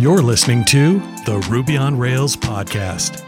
You're 0.00 0.22
listening 0.22 0.64
to 0.64 0.98
the 1.26 1.46
Ruby 1.50 1.76
on 1.76 1.98
Rails 1.98 2.34
podcast. 2.34 3.20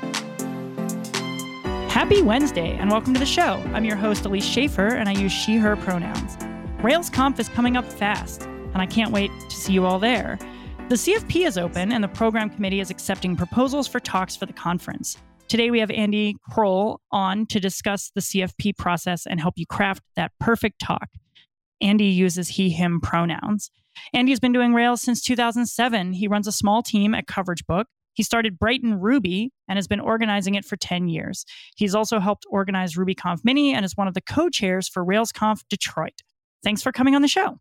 Happy 1.91 2.23
Wednesday 2.23 2.79
and 2.79 2.91
welcome 2.91 3.13
to 3.13 3.21
the 3.21 3.27
show. 3.27 3.63
I'm 3.75 3.85
your 3.85 3.97
host, 3.97 4.25
Elise 4.25 4.47
Shaffer, 4.47 4.87
and 4.87 5.07
I 5.07 5.13
use 5.13 5.31
she, 5.33 5.57
her 5.57 5.77
pronouns. 5.77 6.35
RailsConf 6.79 7.39
is 7.39 7.51
coming 7.51 7.77
up 7.77 7.85
fast, 7.85 8.45
and 8.45 8.79
I 8.79 8.87
can't 8.87 9.13
wait 9.13 9.31
to 9.51 9.55
see 9.55 9.75
you 9.75 9.85
all 9.85 9.99
there. 9.99 10.39
The 10.89 10.95
CFP 10.95 11.47
is 11.47 11.59
open, 11.59 11.93
and 11.93 12.03
the 12.03 12.09
program 12.09 12.49
committee 12.49 12.81
is 12.81 12.89
accepting 12.89 13.37
proposals 13.37 13.87
for 13.87 14.01
talks 14.01 14.35
for 14.35 14.47
the 14.47 14.55
conference. 14.55 15.19
Today, 15.49 15.71
we 15.71 15.79
have 15.79 15.91
Andy 15.91 16.39
Croll 16.51 17.03
on 17.11 17.45
to 17.49 17.61
discuss 17.61 18.11
the 18.15 18.23
CFP 18.23 18.79
process 18.79 19.27
and 19.27 19.43
help 19.43 19.59
you 19.59 19.67
craft 19.67 20.05
that 20.17 20.33
perfect 20.41 20.79
talk. 20.79 21.11
Andy 21.83 22.07
uses 22.07 22.49
he, 22.49 22.71
him 22.71 22.99
pronouns. 23.03 23.71
Andy's 24.13 24.41
been 24.41 24.53
doing 24.53 24.75
Rails 24.75 25.03
since 25.03 25.23
2007. 25.23 26.13
He 26.13 26.29
runs 26.29 26.47
a 26.47 26.53
small 26.53 26.83
team 26.83 27.15
at 27.15 27.27
CoverageBook. 27.27 27.85
He 28.15 28.23
started 28.23 28.59
Brighton 28.59 29.01
Ruby 29.01 29.51
and 29.69 29.77
has 29.77 29.89
been 29.89 30.01
organizing 30.01 30.55
it 30.55 30.65
for 30.65 30.77
10 30.77 31.09
years. 31.09 31.45
He's 31.77 31.95
also 31.95 32.21
helped 32.21 32.45
organize 32.51 32.95
RubyConf 32.95 33.39
Mini 33.43 33.75
and 33.75 33.85
is 33.85 33.97
one 33.97 34.09
of 34.09 34.15
the 34.15 34.21
co 34.21 34.49
chairs 34.49 34.89
for 34.89 35.05
RailsConf 35.05 35.63
Detroit. 35.71 36.21
Thanks 36.63 36.83
for 36.83 36.93
coming 36.93 37.15
on 37.15 37.23
the 37.23 37.29
show. 37.29 37.59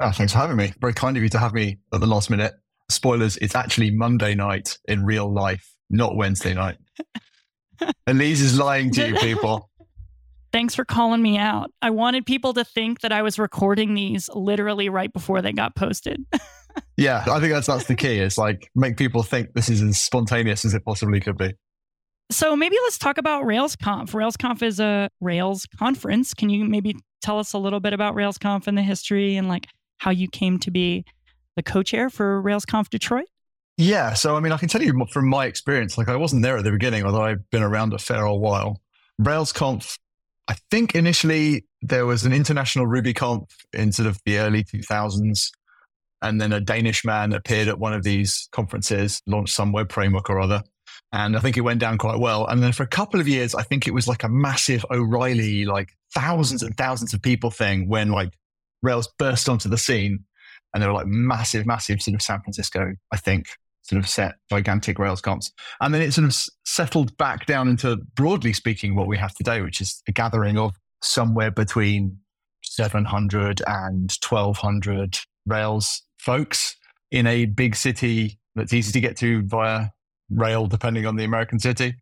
Oh, 0.00 0.10
thanks 0.10 0.32
for 0.32 0.38
having 0.38 0.56
me. 0.56 0.72
Very 0.80 0.94
kind 0.94 1.16
of 1.16 1.22
you 1.22 1.28
to 1.30 1.38
have 1.38 1.54
me 1.54 1.78
at 1.92 2.00
the 2.00 2.06
last 2.06 2.28
minute. 2.28 2.54
Spoilers, 2.88 3.36
it's 3.38 3.54
actually 3.54 3.90
Monday 3.90 4.34
night 4.34 4.78
in 4.86 5.04
real 5.04 5.32
life, 5.32 5.74
not 5.88 6.16
Wednesday 6.16 6.54
night. 6.54 6.76
Elise 8.06 8.40
is 8.40 8.58
lying 8.58 8.90
to 8.92 9.08
you 9.08 9.14
people. 9.20 9.70
Thanks 10.52 10.74
for 10.74 10.84
calling 10.84 11.22
me 11.22 11.38
out. 11.38 11.72
I 11.80 11.90
wanted 11.90 12.26
people 12.26 12.52
to 12.54 12.64
think 12.64 13.00
that 13.00 13.12
I 13.12 13.22
was 13.22 13.38
recording 13.38 13.94
these 13.94 14.28
literally 14.34 14.88
right 14.90 15.12
before 15.12 15.40
they 15.40 15.52
got 15.52 15.74
posted. 15.74 16.24
yeah, 16.96 17.24
I 17.26 17.40
think 17.40 17.52
that's 17.52 17.66
that's 17.66 17.86
the 17.86 17.96
key. 17.96 18.18
It's 18.18 18.36
like 18.36 18.68
make 18.74 18.96
people 18.96 19.22
think 19.22 19.54
this 19.54 19.70
is 19.70 19.80
as 19.80 20.00
spontaneous 20.02 20.64
as 20.64 20.74
it 20.74 20.84
possibly 20.84 21.20
could 21.20 21.38
be. 21.38 21.54
So 22.30 22.54
maybe 22.54 22.76
let's 22.84 22.98
talk 22.98 23.18
about 23.18 23.44
RailsConf. 23.44 24.10
RailsConf 24.10 24.62
is 24.62 24.80
a 24.80 25.08
Rails 25.20 25.66
conference. 25.78 26.34
Can 26.34 26.50
you 26.50 26.64
maybe 26.64 26.96
tell 27.22 27.38
us 27.38 27.52
a 27.52 27.58
little 27.58 27.80
bit 27.80 27.92
about 27.92 28.14
RailsConf 28.14 28.66
and 28.66 28.76
the 28.76 28.82
history 28.82 29.36
and 29.36 29.48
like 29.48 29.66
how 29.98 30.10
you 30.10 30.28
came 30.28 30.58
to 30.60 30.70
be 30.70 31.04
the 31.56 31.62
co-chair 31.62 32.10
for 32.10 32.42
RailsConf 32.42 32.88
Detroit? 32.90 33.26
Yeah, 33.78 34.14
so 34.14 34.36
I 34.36 34.40
mean, 34.40 34.52
I 34.52 34.58
can 34.58 34.68
tell 34.68 34.82
you 34.82 35.06
from 35.10 35.28
my 35.28 35.46
experience. 35.46 35.96
Like, 35.96 36.08
I 36.08 36.16
wasn't 36.16 36.42
there 36.42 36.58
at 36.58 36.64
the 36.64 36.70
beginning, 36.70 37.04
although 37.04 37.22
I've 37.22 37.48
been 37.50 37.62
around 37.62 37.94
a 37.94 37.98
fair 37.98 38.26
old 38.26 38.40
while. 38.40 38.80
RailsConf 39.20 39.98
I 40.48 40.56
think 40.70 40.94
initially 40.94 41.64
there 41.80 42.06
was 42.06 42.24
an 42.24 42.32
international 42.32 42.86
Ruby 42.86 43.14
RubyConf 43.14 43.48
in 43.72 43.92
sort 43.92 44.08
of 44.08 44.18
the 44.24 44.38
early 44.38 44.64
2000s. 44.64 45.50
And 46.20 46.40
then 46.40 46.52
a 46.52 46.60
Danish 46.60 47.04
man 47.04 47.32
appeared 47.32 47.68
at 47.68 47.78
one 47.78 47.92
of 47.92 48.04
these 48.04 48.48
conferences, 48.52 49.20
launched 49.26 49.54
some 49.54 49.72
web 49.72 49.90
framework 49.90 50.30
or 50.30 50.40
other. 50.40 50.62
And 51.12 51.36
I 51.36 51.40
think 51.40 51.56
it 51.56 51.62
went 51.62 51.80
down 51.80 51.98
quite 51.98 52.18
well. 52.18 52.46
And 52.46 52.62
then 52.62 52.72
for 52.72 52.84
a 52.84 52.88
couple 52.88 53.20
of 53.20 53.28
years, 53.28 53.54
I 53.54 53.62
think 53.62 53.86
it 53.86 53.94
was 53.94 54.08
like 54.08 54.22
a 54.24 54.28
massive 54.28 54.84
O'Reilly, 54.90 55.64
like 55.64 55.90
thousands 56.14 56.62
and 56.62 56.76
thousands 56.76 57.12
of 57.12 57.22
people 57.22 57.50
thing 57.50 57.88
when 57.88 58.10
like 58.10 58.32
Rails 58.82 59.12
burst 59.18 59.48
onto 59.48 59.68
the 59.68 59.78
scene. 59.78 60.24
And 60.72 60.82
there 60.82 60.90
were 60.90 60.96
like 60.96 61.06
massive, 61.06 61.66
massive 61.66 62.00
sort 62.00 62.14
of 62.14 62.22
San 62.22 62.40
Francisco, 62.40 62.94
I 63.12 63.16
think, 63.18 63.46
sort 63.82 63.98
of 64.02 64.08
set 64.08 64.36
gigantic 64.48 64.96
RailsConfs. 64.96 65.50
And 65.80 65.92
then 65.92 66.02
it 66.02 66.12
sort 66.12 66.26
of 66.26 66.36
settled 66.64 67.16
back 67.16 67.46
down 67.46 67.68
into, 67.68 67.96
broadly 68.14 68.52
speaking, 68.52 68.94
what 68.94 69.08
we 69.08 69.18
have 69.18 69.34
today, 69.34 69.60
which 69.60 69.80
is 69.80 70.02
a 70.08 70.12
gathering 70.12 70.56
of 70.56 70.74
somewhere 71.02 71.50
between 71.50 72.18
700 72.62 73.60
and 73.66 74.12
1200 74.26 75.18
Rails 75.46 76.02
folks 76.18 76.76
in 77.10 77.26
a 77.26 77.46
big 77.46 77.74
city 77.74 78.38
that's 78.54 78.72
easy 78.72 78.92
to 78.92 79.00
get 79.00 79.16
to 79.18 79.42
via 79.46 79.88
rail, 80.30 80.66
depending 80.66 81.06
on 81.06 81.16
the 81.16 81.24
American 81.24 81.58
city, 81.58 81.94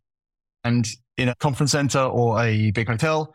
and 0.63 0.87
in 1.17 1.29
a 1.29 1.35
conference 1.35 1.71
center 1.71 1.99
or 1.99 2.41
a 2.41 2.71
big 2.71 2.87
hotel. 2.87 3.33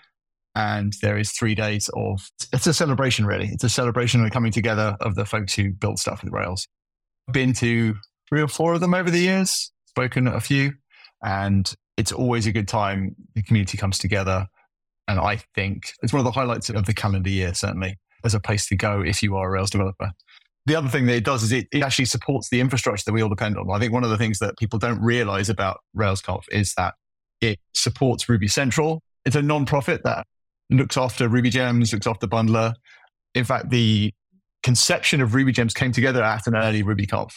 And 0.55 0.95
there 1.03 1.19
is 1.19 1.33
three 1.33 1.55
days 1.55 1.91
of, 1.95 2.31
it's 2.51 2.67
a 2.67 2.73
celebration, 2.73 3.27
really. 3.27 3.49
It's 3.49 3.65
a 3.65 3.69
celebration 3.69 4.23
and 4.23 4.33
coming 4.33 4.53
together 4.53 4.97
of 5.01 5.15
the 5.15 5.27
folks 5.27 5.55
who 5.55 5.73
built 5.73 5.99
stuff 5.99 6.23
with 6.25 6.33
Rails. 6.33 6.67
I've 7.29 7.35
been 7.35 7.53
to 7.55 7.95
three 8.29 8.43
or 8.43 8.49
four 8.49 8.75
of 8.75 8.81
them 8.81 8.95
over 8.95 9.11
the 9.11 9.21
years, 9.21 9.71
spoken 9.87 10.27
at 10.29 10.35
a 10.35 10.41
few, 10.41 10.75
and 11.25 11.73
it's 11.97 12.13
always 12.13 12.47
a 12.47 12.53
good 12.53 12.69
time. 12.69 13.17
The 13.35 13.43
community 13.43 13.79
comes 13.79 13.99
together. 13.99 14.47
And 15.09 15.21
I 15.21 15.37
think 15.55 15.93
it's 16.03 16.13
one 16.13 16.21
of 16.21 16.25
the 16.25 16.33
highlights 16.33 16.69
of 16.69 16.85
the 16.85 16.95
calendar 16.95 17.31
year, 17.31 17.55
certainly, 17.55 17.97
as 18.25 18.35
a 18.35 18.41
place 18.41 18.67
to 18.69 18.77
go 18.77 19.03
if 19.03 19.23
you 19.23 19.37
are 19.37 19.49
a 19.49 19.51
Rails 19.51 19.71
developer. 19.71 20.11
The 20.67 20.75
other 20.75 20.89
thing 20.89 21.07
that 21.07 21.15
it 21.15 21.25
does 21.25 21.45
is 21.45 21.53
it, 21.53 21.69
it 21.73 21.83
actually 21.85 22.07
supports 22.07 22.49
the 22.51 22.61
infrastructure 22.61 23.05
that 23.07 23.13
we 23.13 23.23
all 23.23 23.29
depend 23.29 23.57
on. 23.57 23.71
I 23.71 23.79
think 23.79 23.93
one 23.93 24.03
of 24.03 24.11
the 24.11 24.19
things 24.19 24.41
that 24.41 24.59
people 24.59 24.81
don't 24.81 25.01
realize 25.01 25.49
about 25.49 25.79
RailsConf 25.97 26.43
is 26.51 26.75
that 26.77 26.95
it 27.41 27.61
supports 27.73 28.29
Ruby 28.29 28.49
Central. 28.49 29.01
It's 29.25 29.37
a 29.37 29.43
non-profit 29.43 30.03
that 30.03 30.27
looks 30.71 30.97
after 30.97 31.29
RubyGems, 31.29 31.93
looks 31.93 32.07
after 32.07 32.27
Bundler. 32.27 32.75
In 33.37 33.45
fact, 33.45 33.71
the 33.71 34.13
conception 34.65 35.21
of 35.21 35.31
RubyGems 35.31 35.73
came 35.73 35.93
together 35.93 36.25
at 36.25 36.49
an 36.49 36.57
early 36.57 36.83
RubyConf 36.83 37.33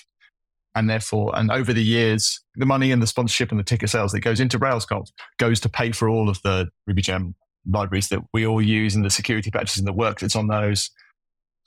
and 0.80 0.90
therefore, 0.90 1.38
and 1.38 1.52
over 1.52 1.74
the 1.74 1.84
years, 1.84 2.42
the 2.56 2.66
money 2.66 2.94
and 2.94 3.02
the 3.02 3.08
sponsorship 3.08 3.52
and 3.52 3.60
the 3.60 3.66
ticket 3.66 3.90
sales 3.90 4.14
that 4.14 4.22
goes 4.22 4.40
into 4.40 4.58
RailsConf 4.58 5.12
goes 5.38 5.60
to 5.60 5.68
pay 5.68 5.92
for 5.92 6.08
all 6.08 6.30
of 6.30 6.42
the 6.42 6.70
RubyGem 6.90 7.34
libraries 7.70 8.08
that 8.08 8.22
we 8.34 8.48
all 8.48 8.62
use 8.62 8.96
and 8.96 9.04
the 9.04 9.10
security 9.10 9.52
patches 9.52 9.78
and 9.78 9.86
the 9.86 9.92
work 9.92 10.22
that's 10.22 10.38
on 10.38 10.48
those. 10.48 10.90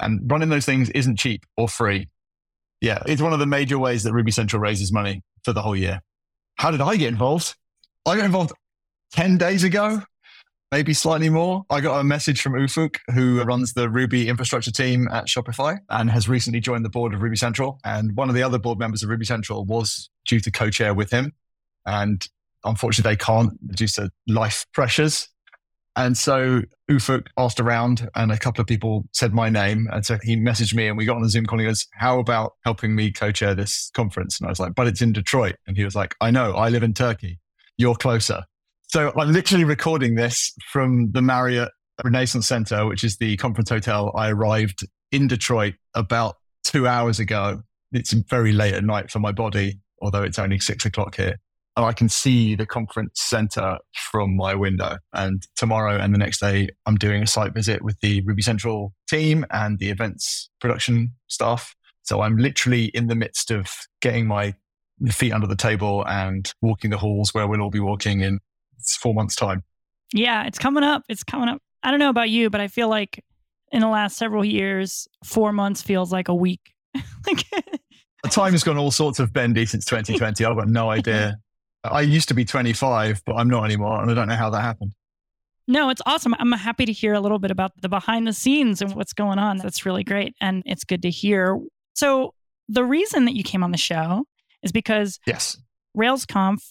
And 0.00 0.18
running 0.30 0.48
those 0.48 0.64
things 0.64 0.88
isn't 0.90 1.18
cheap 1.18 1.44
or 1.58 1.68
free. 1.68 2.08
Yeah, 2.80 3.02
it's 3.04 3.20
one 3.20 3.34
of 3.34 3.38
the 3.38 3.46
major 3.46 3.78
ways 3.78 4.02
that 4.04 4.14
Ruby 4.14 4.30
Central 4.30 4.62
raises 4.62 4.90
money 4.90 5.22
for 5.44 5.52
the 5.52 5.60
whole 5.60 5.76
year. 5.76 6.00
How 6.56 6.70
did 6.70 6.80
I 6.80 6.96
get 6.96 7.08
involved? 7.08 7.54
I 8.06 8.16
got 8.16 8.24
involved 8.24 8.52
10 9.12 9.36
days 9.36 9.62
ago 9.62 10.02
maybe 10.72 10.94
slightly 10.94 11.28
more. 11.28 11.64
I 11.68 11.82
got 11.82 12.00
a 12.00 12.04
message 12.04 12.40
from 12.40 12.54
Ufuk, 12.54 12.96
who 13.14 13.42
runs 13.44 13.74
the 13.74 13.90
Ruby 13.90 14.28
infrastructure 14.28 14.72
team 14.72 15.06
at 15.12 15.26
Shopify 15.26 15.78
and 15.90 16.10
has 16.10 16.28
recently 16.30 16.60
joined 16.60 16.84
the 16.84 16.88
board 16.88 17.12
of 17.12 17.20
Ruby 17.20 17.36
Central. 17.36 17.78
And 17.84 18.16
one 18.16 18.30
of 18.30 18.34
the 18.34 18.42
other 18.42 18.58
board 18.58 18.78
members 18.78 19.02
of 19.02 19.10
Ruby 19.10 19.26
Central 19.26 19.66
was 19.66 20.08
due 20.26 20.40
to 20.40 20.50
co 20.50 20.70
chair 20.70 20.94
with 20.94 21.10
him. 21.10 21.34
And 21.84 22.26
unfortunately, 22.64 23.12
they 23.12 23.16
can't 23.16 23.76
due 23.76 23.86
to 23.88 24.10
life 24.26 24.66
pressures. 24.72 25.28
And 25.94 26.16
so 26.16 26.62
Ufuk 26.90 27.26
asked 27.36 27.60
around, 27.60 28.08
and 28.14 28.32
a 28.32 28.38
couple 28.38 28.62
of 28.62 28.66
people 28.66 29.04
said 29.12 29.34
my 29.34 29.50
name. 29.50 29.88
And 29.92 30.06
so 30.06 30.16
he 30.22 30.36
messaged 30.36 30.74
me, 30.74 30.88
and 30.88 30.96
we 30.96 31.04
got 31.04 31.16
on 31.16 31.22
a 31.22 31.28
Zoom 31.28 31.44
call. 31.44 31.58
And 31.58 31.66
he 31.66 31.70
goes, 31.70 31.86
How 31.92 32.18
about 32.18 32.52
helping 32.64 32.94
me 32.94 33.12
co 33.12 33.30
chair 33.30 33.54
this 33.54 33.90
conference? 33.92 34.40
And 34.40 34.46
I 34.46 34.50
was 34.50 34.58
like, 34.58 34.74
But 34.74 34.86
it's 34.86 35.02
in 35.02 35.12
Detroit. 35.12 35.56
And 35.66 35.76
he 35.76 35.84
was 35.84 35.94
like, 35.94 36.14
I 36.22 36.30
know, 36.30 36.52
I 36.52 36.70
live 36.70 36.82
in 36.82 36.94
Turkey. 36.94 37.40
You're 37.76 37.94
closer. 37.94 38.44
So 38.92 39.10
I'm 39.16 39.32
literally 39.32 39.64
recording 39.64 40.16
this 40.16 40.52
from 40.70 41.12
the 41.12 41.22
Marriott 41.22 41.70
Renaissance 42.04 42.46
Center, 42.46 42.84
which 42.84 43.04
is 43.04 43.16
the 43.16 43.38
conference 43.38 43.70
hotel. 43.70 44.12
I 44.14 44.28
arrived 44.28 44.86
in 45.10 45.28
Detroit 45.28 45.76
about 45.94 46.36
two 46.62 46.86
hours 46.86 47.18
ago. 47.18 47.62
It's 47.92 48.12
very 48.12 48.52
late 48.52 48.74
at 48.74 48.84
night 48.84 49.10
for 49.10 49.18
my 49.18 49.32
body, 49.32 49.80
although 50.02 50.22
it's 50.22 50.38
only 50.38 50.58
six 50.58 50.84
o'clock 50.84 51.16
here. 51.16 51.38
And 51.74 51.86
I 51.86 51.94
can 51.94 52.10
see 52.10 52.54
the 52.54 52.66
conference 52.66 53.12
center 53.14 53.78
from 54.10 54.36
my 54.36 54.54
window. 54.54 54.98
And 55.14 55.42
tomorrow 55.56 55.98
and 55.98 56.12
the 56.12 56.18
next 56.18 56.40
day, 56.40 56.68
I'm 56.84 56.96
doing 56.96 57.22
a 57.22 57.26
site 57.26 57.54
visit 57.54 57.80
with 57.80 57.98
the 58.00 58.20
Ruby 58.26 58.42
Central 58.42 58.92
team 59.08 59.46
and 59.50 59.78
the 59.78 59.88
events 59.88 60.50
production 60.60 61.12
staff. 61.28 61.74
So 62.02 62.20
I'm 62.20 62.36
literally 62.36 62.88
in 62.88 63.06
the 63.06 63.14
midst 63.14 63.50
of 63.50 63.70
getting 64.02 64.26
my 64.26 64.54
feet 65.08 65.32
under 65.32 65.46
the 65.46 65.56
table 65.56 66.06
and 66.06 66.52
walking 66.60 66.90
the 66.90 66.98
halls 66.98 67.32
where 67.32 67.48
we'll 67.48 67.62
all 67.62 67.70
be 67.70 67.80
walking 67.80 68.20
in 68.20 68.38
it's 68.82 68.96
four 68.96 69.14
months' 69.14 69.36
time. 69.36 69.62
Yeah, 70.12 70.44
it's 70.44 70.58
coming 70.58 70.84
up. 70.84 71.02
It's 71.08 71.24
coming 71.24 71.48
up. 71.48 71.62
I 71.82 71.90
don't 71.90 72.00
know 72.00 72.10
about 72.10 72.30
you, 72.30 72.50
but 72.50 72.60
I 72.60 72.68
feel 72.68 72.88
like 72.88 73.24
in 73.70 73.80
the 73.80 73.88
last 73.88 74.16
several 74.16 74.44
years, 74.44 75.08
four 75.24 75.52
months 75.52 75.82
feels 75.82 76.12
like 76.12 76.28
a 76.28 76.34
week. 76.34 76.60
like 77.26 77.44
time 78.30 78.52
has 78.52 78.64
gone 78.64 78.78
all 78.78 78.90
sorts 78.90 79.18
of 79.18 79.32
bendy 79.32 79.66
since 79.66 79.84
2020. 79.84 80.44
I've 80.44 80.56
got 80.56 80.68
no 80.68 80.90
idea. 80.98 81.36
I 81.84 82.02
used 82.02 82.28
to 82.28 82.34
be 82.34 82.44
25, 82.44 83.22
but 83.24 83.34
I'm 83.34 83.48
not 83.48 83.64
anymore, 83.64 84.00
and 84.00 84.10
I 84.10 84.14
don't 84.14 84.28
know 84.28 84.36
how 84.36 84.50
that 84.50 84.60
happened. 84.60 84.92
No, 85.68 85.90
it's 85.90 86.02
awesome. 86.06 86.34
I'm 86.38 86.52
happy 86.52 86.86
to 86.86 86.92
hear 86.92 87.14
a 87.14 87.20
little 87.20 87.38
bit 87.38 87.50
about 87.50 87.72
the 87.80 87.88
behind 87.88 88.26
the 88.26 88.32
scenes 88.32 88.82
and 88.82 88.94
what's 88.94 89.12
going 89.12 89.38
on. 89.38 89.58
That's 89.58 89.86
really 89.86 90.02
great. 90.02 90.34
And 90.40 90.62
it's 90.66 90.84
good 90.84 91.02
to 91.02 91.10
hear. 91.10 91.58
So, 91.94 92.34
the 92.68 92.84
reason 92.84 93.26
that 93.26 93.34
you 93.34 93.42
came 93.42 93.62
on 93.62 93.70
the 93.70 93.78
show 93.78 94.24
is 94.62 94.72
because 94.72 95.18
yes, 95.26 95.56
RailsConf 95.96 96.62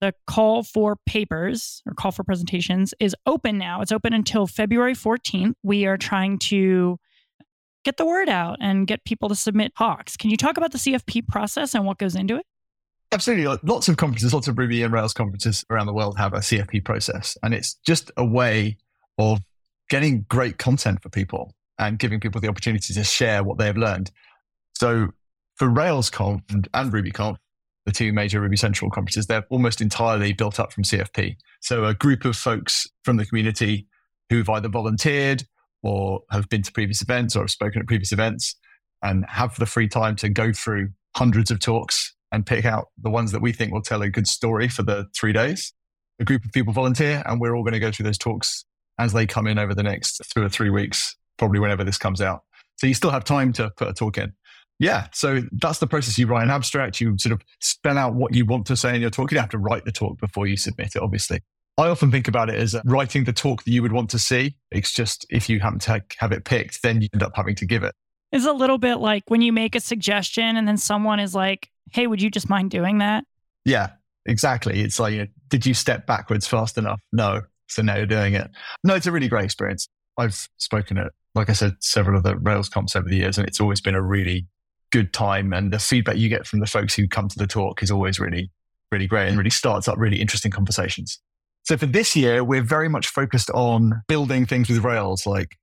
the 0.00 0.14
call 0.26 0.62
for 0.62 0.96
papers 1.06 1.82
or 1.86 1.94
call 1.94 2.12
for 2.12 2.24
presentations 2.24 2.94
is 3.00 3.14
open 3.26 3.58
now. 3.58 3.80
It's 3.80 3.92
open 3.92 4.12
until 4.12 4.46
February 4.46 4.94
14th. 4.94 5.54
We 5.62 5.86
are 5.86 5.96
trying 5.96 6.38
to 6.40 6.98
get 7.84 7.96
the 7.96 8.06
word 8.06 8.28
out 8.28 8.56
and 8.60 8.86
get 8.86 9.04
people 9.04 9.28
to 9.28 9.34
submit 9.34 9.72
talks. 9.76 10.16
Can 10.16 10.30
you 10.30 10.36
talk 10.36 10.56
about 10.56 10.72
the 10.72 10.78
CFP 10.78 11.28
process 11.28 11.74
and 11.74 11.84
what 11.84 11.98
goes 11.98 12.14
into 12.16 12.36
it? 12.36 12.46
Absolutely. 13.12 13.58
Lots 13.62 13.88
of 13.88 13.96
conferences, 13.96 14.34
lots 14.34 14.48
of 14.48 14.58
Ruby 14.58 14.82
and 14.82 14.92
Rails 14.92 15.12
conferences 15.12 15.64
around 15.70 15.86
the 15.86 15.92
world 15.92 16.18
have 16.18 16.32
a 16.32 16.38
CFP 16.38 16.84
process. 16.84 17.36
And 17.42 17.54
it's 17.54 17.74
just 17.86 18.10
a 18.16 18.24
way 18.24 18.76
of 19.18 19.40
getting 19.90 20.24
great 20.28 20.58
content 20.58 21.02
for 21.02 21.10
people 21.10 21.54
and 21.78 21.98
giving 21.98 22.18
people 22.20 22.40
the 22.40 22.48
opportunity 22.48 22.92
to 22.94 23.04
share 23.04 23.44
what 23.44 23.58
they've 23.58 23.76
learned. 23.76 24.10
So 24.74 25.10
for 25.56 25.68
RailsConf 25.68 26.42
and, 26.50 26.68
RubyConf, 26.72 27.36
the 27.86 27.92
two 27.92 28.12
major 28.12 28.40
Ruby 28.40 28.56
Central 28.56 28.90
conferences, 28.90 29.26
they're 29.26 29.44
almost 29.50 29.80
entirely 29.80 30.32
built 30.32 30.58
up 30.58 30.72
from 30.72 30.84
CFP. 30.84 31.36
So 31.60 31.84
a 31.84 31.94
group 31.94 32.24
of 32.24 32.36
folks 32.36 32.86
from 33.02 33.16
the 33.16 33.26
community 33.26 33.86
who've 34.30 34.48
either 34.48 34.68
volunteered 34.68 35.44
or 35.82 36.22
have 36.30 36.48
been 36.48 36.62
to 36.62 36.72
previous 36.72 37.02
events 37.02 37.36
or 37.36 37.40
have 37.40 37.50
spoken 37.50 37.80
at 37.80 37.86
previous 37.86 38.12
events 38.12 38.56
and 39.02 39.24
have 39.28 39.54
the 39.56 39.66
free 39.66 39.88
time 39.88 40.16
to 40.16 40.28
go 40.28 40.52
through 40.52 40.88
hundreds 41.14 41.50
of 41.50 41.60
talks 41.60 42.14
and 42.32 42.46
pick 42.46 42.64
out 42.64 42.88
the 43.00 43.10
ones 43.10 43.32
that 43.32 43.42
we 43.42 43.52
think 43.52 43.72
will 43.72 43.82
tell 43.82 44.02
a 44.02 44.08
good 44.08 44.26
story 44.26 44.66
for 44.66 44.82
the 44.82 45.06
three 45.14 45.32
days. 45.32 45.72
A 46.18 46.24
group 46.24 46.44
of 46.44 46.52
people 46.52 46.72
volunteer, 46.72 47.22
and 47.26 47.40
we're 47.40 47.54
all 47.54 47.62
going 47.62 47.74
to 47.74 47.80
go 47.80 47.90
through 47.92 48.04
those 48.04 48.18
talks 48.18 48.64
as 48.98 49.12
they 49.12 49.26
come 49.26 49.46
in 49.46 49.58
over 49.58 49.74
the 49.74 49.82
next 49.82 50.20
two 50.34 50.42
or 50.42 50.48
three 50.48 50.70
weeks, 50.70 51.16
probably 51.36 51.60
whenever 51.60 51.84
this 51.84 51.98
comes 51.98 52.20
out. 52.20 52.42
So 52.76 52.86
you 52.86 52.94
still 52.94 53.10
have 53.10 53.24
time 53.24 53.52
to 53.54 53.70
put 53.76 53.88
a 53.88 53.92
talk 53.92 54.18
in. 54.18 54.32
Yeah, 54.80 55.06
so 55.12 55.42
that's 55.52 55.78
the 55.78 55.86
process. 55.86 56.18
You 56.18 56.26
write 56.26 56.42
an 56.42 56.50
abstract, 56.50 57.00
you 57.00 57.16
sort 57.18 57.32
of 57.32 57.42
spell 57.60 57.96
out 57.96 58.14
what 58.14 58.34
you 58.34 58.44
want 58.44 58.66
to 58.66 58.76
say 58.76 58.94
in 58.94 59.00
your 59.00 59.10
talk. 59.10 59.30
You 59.30 59.36
don't 59.36 59.42
have 59.42 59.50
to 59.50 59.58
write 59.58 59.84
the 59.84 59.92
talk 59.92 60.18
before 60.18 60.46
you 60.46 60.56
submit 60.56 60.96
it, 60.96 61.02
obviously. 61.02 61.40
I 61.76 61.88
often 61.88 62.10
think 62.10 62.28
about 62.28 62.50
it 62.50 62.56
as 62.56 62.74
uh, 62.74 62.82
writing 62.84 63.24
the 63.24 63.32
talk 63.32 63.64
that 63.64 63.70
you 63.70 63.82
would 63.82 63.92
want 63.92 64.10
to 64.10 64.18
see. 64.18 64.56
It's 64.70 64.92
just 64.92 65.26
if 65.30 65.48
you 65.48 65.60
happen 65.60 65.80
to 65.80 66.02
have 66.18 66.32
it 66.32 66.44
picked, 66.44 66.82
then 66.82 67.02
you 67.02 67.08
end 67.12 67.22
up 67.22 67.32
having 67.34 67.54
to 67.56 67.66
give 67.66 67.82
it. 67.82 67.94
It's 68.32 68.46
a 68.46 68.52
little 68.52 68.78
bit 68.78 68.96
like 68.96 69.24
when 69.28 69.42
you 69.42 69.52
make 69.52 69.74
a 69.74 69.80
suggestion 69.80 70.56
and 70.56 70.66
then 70.66 70.76
someone 70.76 71.20
is 71.20 71.34
like, 71.34 71.70
hey, 71.92 72.06
would 72.06 72.20
you 72.20 72.30
just 72.30 72.48
mind 72.48 72.70
doing 72.70 72.98
that? 72.98 73.24
Yeah, 73.64 73.90
exactly. 74.26 74.80
It's 74.80 74.98
like, 74.98 75.12
you 75.12 75.18
know, 75.20 75.26
did 75.48 75.66
you 75.66 75.74
step 75.74 76.06
backwards 76.06 76.46
fast 76.46 76.78
enough? 76.78 77.00
No. 77.12 77.42
So 77.68 77.82
now 77.82 77.96
you're 77.96 78.06
doing 78.06 78.34
it. 78.34 78.50
No, 78.82 78.94
it's 78.94 79.06
a 79.06 79.12
really 79.12 79.28
great 79.28 79.44
experience. 79.44 79.88
I've 80.18 80.48
spoken 80.58 80.98
at, 80.98 81.12
like 81.34 81.50
I 81.50 81.54
said, 81.54 81.76
several 81.80 82.16
of 82.16 82.22
the 82.22 82.34
RailsConfs 82.34 82.94
over 82.94 83.08
the 83.08 83.16
years, 83.16 83.38
and 83.38 83.48
it's 83.48 83.60
always 83.60 83.80
been 83.80 83.94
a 83.94 84.02
really 84.02 84.46
good 84.94 85.12
time. 85.12 85.52
And 85.52 85.72
the 85.72 85.80
feedback 85.80 86.16
you 86.16 86.28
get 86.28 86.46
from 86.46 86.60
the 86.60 86.66
folks 86.66 86.94
who 86.94 87.08
come 87.08 87.28
to 87.28 87.36
the 87.36 87.48
talk 87.48 87.82
is 87.82 87.90
always 87.90 88.20
really, 88.20 88.52
really 88.92 89.08
great 89.08 89.26
and 89.26 89.36
really 89.36 89.50
starts 89.50 89.88
up 89.88 89.98
really 89.98 90.20
interesting 90.20 90.52
conversations. 90.52 91.20
So 91.64 91.76
for 91.76 91.86
this 91.86 92.14
year, 92.14 92.44
we're 92.44 92.62
very 92.62 92.88
much 92.88 93.08
focused 93.08 93.50
on 93.50 94.02
building 94.06 94.46
things 94.46 94.70
with 94.70 94.84
Rails, 94.84 95.26
like 95.26 95.56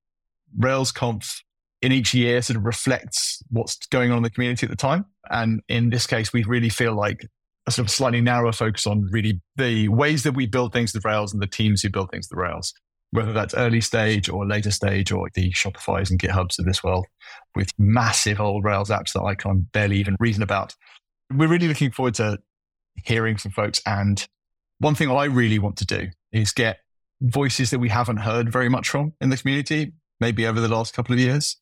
RailsConf 0.60 1.44
in 1.82 1.94
each 1.94 2.14
year 2.14 2.42
sort 2.42 2.58
of 2.58 2.66
reflects 2.66 3.42
what's 3.50 3.78
going 3.88 4.12
on 4.12 4.18
in 4.18 4.24
the 4.24 4.30
community 4.30 4.66
at 4.66 4.70
the 4.70 4.76
time. 4.76 5.06
And 5.30 5.62
in 5.70 5.92
this 5.92 6.06
case, 6.06 6.34
we 6.34 6.44
really 6.44 6.70
feel 6.70 6.94
like 6.94 7.26
a 7.68 7.72
sort 7.72 7.88
of 7.88 7.92
slightly 7.92 8.20
narrower 8.20 8.52
focus 8.52 8.86
on 8.86 9.08
really 9.12 9.40
the 9.56 9.88
ways 9.88 10.24
that 10.24 10.34
we 10.34 10.46
build 10.46 10.74
things 10.74 10.94
with 10.94 11.06
Rails 11.06 11.32
and 11.32 11.42
the 11.42 11.48
teams 11.48 11.82
who 11.82 11.90
build 11.90 12.12
things 12.12 12.28
with 12.30 12.38
Rails, 12.38 12.74
whether 13.12 13.34
that's 13.34 13.54
early 13.54 13.82
stage 13.82 14.30
or 14.30 14.48
later 14.48 14.72
stage 14.72 15.12
or 15.12 15.30
the 15.34 15.52
Shopify's 15.52 16.10
and 16.10 16.20
GitHubs 16.20 16.58
of 16.60 16.66
this 16.66 16.84
world 16.84 17.06
with 17.56 17.72
massive 17.78 18.40
old 18.40 18.64
Rails 18.64 18.90
apps 18.90 19.14
that 19.14 19.22
I 19.22 19.36
can 19.36 19.68
barely 19.74 19.98
even 19.98 20.16
reason 20.20 20.42
about. 20.44 20.76
We're 21.34 21.50
really 21.50 21.68
looking 21.68 21.92
forward 21.92 22.16
to 22.16 22.40
hearing 22.96 23.38
from 23.38 23.52
folks. 23.52 23.82
And 23.86 24.26
one 24.80 24.96
thing 24.96 25.12
I 25.12 25.26
really 25.26 25.60
want 25.60 25.78
to 25.78 25.86
do 25.86 26.08
is 26.32 26.52
get 26.52 26.80
voices 27.22 27.70
that 27.70 27.80
we 27.80 27.90
haven't 27.90 28.18
heard 28.18 28.52
very 28.52 28.70
much 28.70 28.90
from 28.90 29.14
in 29.22 29.30
the 29.30 29.38
community, 29.38 29.94
maybe 30.20 30.48
over 30.48 30.60
the 30.60 30.68
last 30.68 30.94
couple 30.94 31.14
of 31.14 31.20
years. 31.20 31.58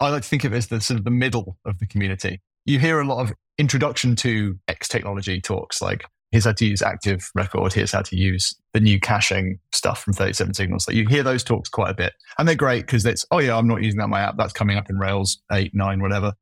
I 0.00 0.10
like 0.10 0.22
to 0.22 0.28
think 0.28 0.44
of 0.44 0.52
it 0.52 0.58
as 0.58 0.66
the 0.68 0.80
sort 0.80 0.98
of 0.98 1.04
the 1.04 1.10
middle 1.10 1.58
of 1.64 1.78
the 1.78 1.86
community. 1.86 2.40
You 2.64 2.78
hear 2.78 3.00
a 3.00 3.06
lot 3.06 3.22
of 3.22 3.34
introduction 3.58 4.16
to 4.16 4.58
X 4.68 4.88
technology 4.88 5.40
talks, 5.40 5.80
like 5.80 6.04
here's 6.30 6.44
how 6.44 6.52
to 6.52 6.66
use 6.66 6.82
active 6.82 7.30
record, 7.34 7.72
here's 7.72 7.92
how 7.92 8.02
to 8.02 8.16
use 8.16 8.54
the 8.72 8.80
new 8.80 9.00
caching 9.00 9.58
stuff 9.72 10.02
from 10.02 10.12
37 10.12 10.54
signals. 10.54 10.86
Like 10.86 10.96
you 10.96 11.06
hear 11.06 11.22
those 11.22 11.44
talks 11.44 11.68
quite 11.68 11.90
a 11.90 11.94
bit. 11.94 12.14
And 12.38 12.46
they're 12.46 12.54
great 12.54 12.86
because 12.86 13.04
it's, 13.06 13.24
oh 13.30 13.38
yeah, 13.38 13.56
I'm 13.56 13.68
not 13.68 13.82
using 13.82 13.98
that 13.98 14.04
in 14.04 14.10
my 14.10 14.20
app. 14.20 14.36
That's 14.36 14.52
coming 14.52 14.76
up 14.76 14.90
in 14.90 14.98
Rails 14.98 15.40
8, 15.52 15.72
9, 15.74 16.02
whatever. 16.02 16.32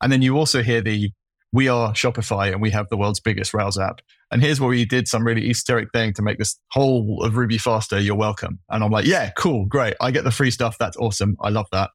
And 0.00 0.10
then 0.12 0.22
you 0.22 0.36
also 0.36 0.62
hear 0.62 0.80
the 0.80 1.10
we 1.52 1.68
are 1.68 1.92
Shopify 1.92 2.50
and 2.50 2.62
we 2.62 2.70
have 2.70 2.88
the 2.88 2.96
world's 2.96 3.20
biggest 3.20 3.52
Rails 3.52 3.78
app. 3.78 4.00
And 4.30 4.42
here's 4.42 4.58
where 4.58 4.70
we 4.70 4.86
did 4.86 5.06
some 5.06 5.26
really 5.26 5.50
esoteric 5.50 5.90
thing 5.92 6.14
to 6.14 6.22
make 6.22 6.38
this 6.38 6.58
whole 6.70 7.22
of 7.22 7.36
Ruby 7.36 7.58
faster. 7.58 8.00
You're 8.00 8.16
welcome. 8.16 8.58
And 8.70 8.82
I'm 8.82 8.90
like, 8.90 9.04
yeah, 9.04 9.30
cool, 9.36 9.66
great. 9.66 9.94
I 10.00 10.10
get 10.10 10.24
the 10.24 10.30
free 10.30 10.50
stuff. 10.50 10.78
That's 10.78 10.96
awesome. 10.96 11.36
I 11.42 11.50
love 11.50 11.66
that. 11.72 11.90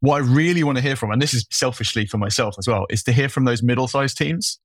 What 0.00 0.16
I 0.16 0.26
really 0.26 0.64
want 0.64 0.78
to 0.78 0.82
hear 0.82 0.96
from, 0.96 1.12
and 1.12 1.22
this 1.22 1.34
is 1.34 1.46
selfishly 1.52 2.06
for 2.06 2.18
myself 2.18 2.56
as 2.58 2.66
well, 2.66 2.86
is 2.90 3.04
to 3.04 3.12
hear 3.12 3.28
from 3.28 3.44
those 3.44 3.62
middle 3.62 3.86
sized 3.86 4.16
teams 4.18 4.58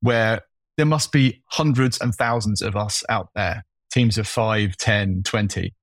where 0.00 0.40
there 0.76 0.86
must 0.86 1.12
be 1.12 1.42
hundreds 1.46 2.00
and 2.00 2.14
thousands 2.14 2.62
of 2.62 2.76
us 2.76 3.04
out 3.08 3.28
there, 3.34 3.64
teams 3.92 4.18
of 4.18 4.26
5, 4.26 4.76
10, 4.76 5.22
20. 5.24 5.74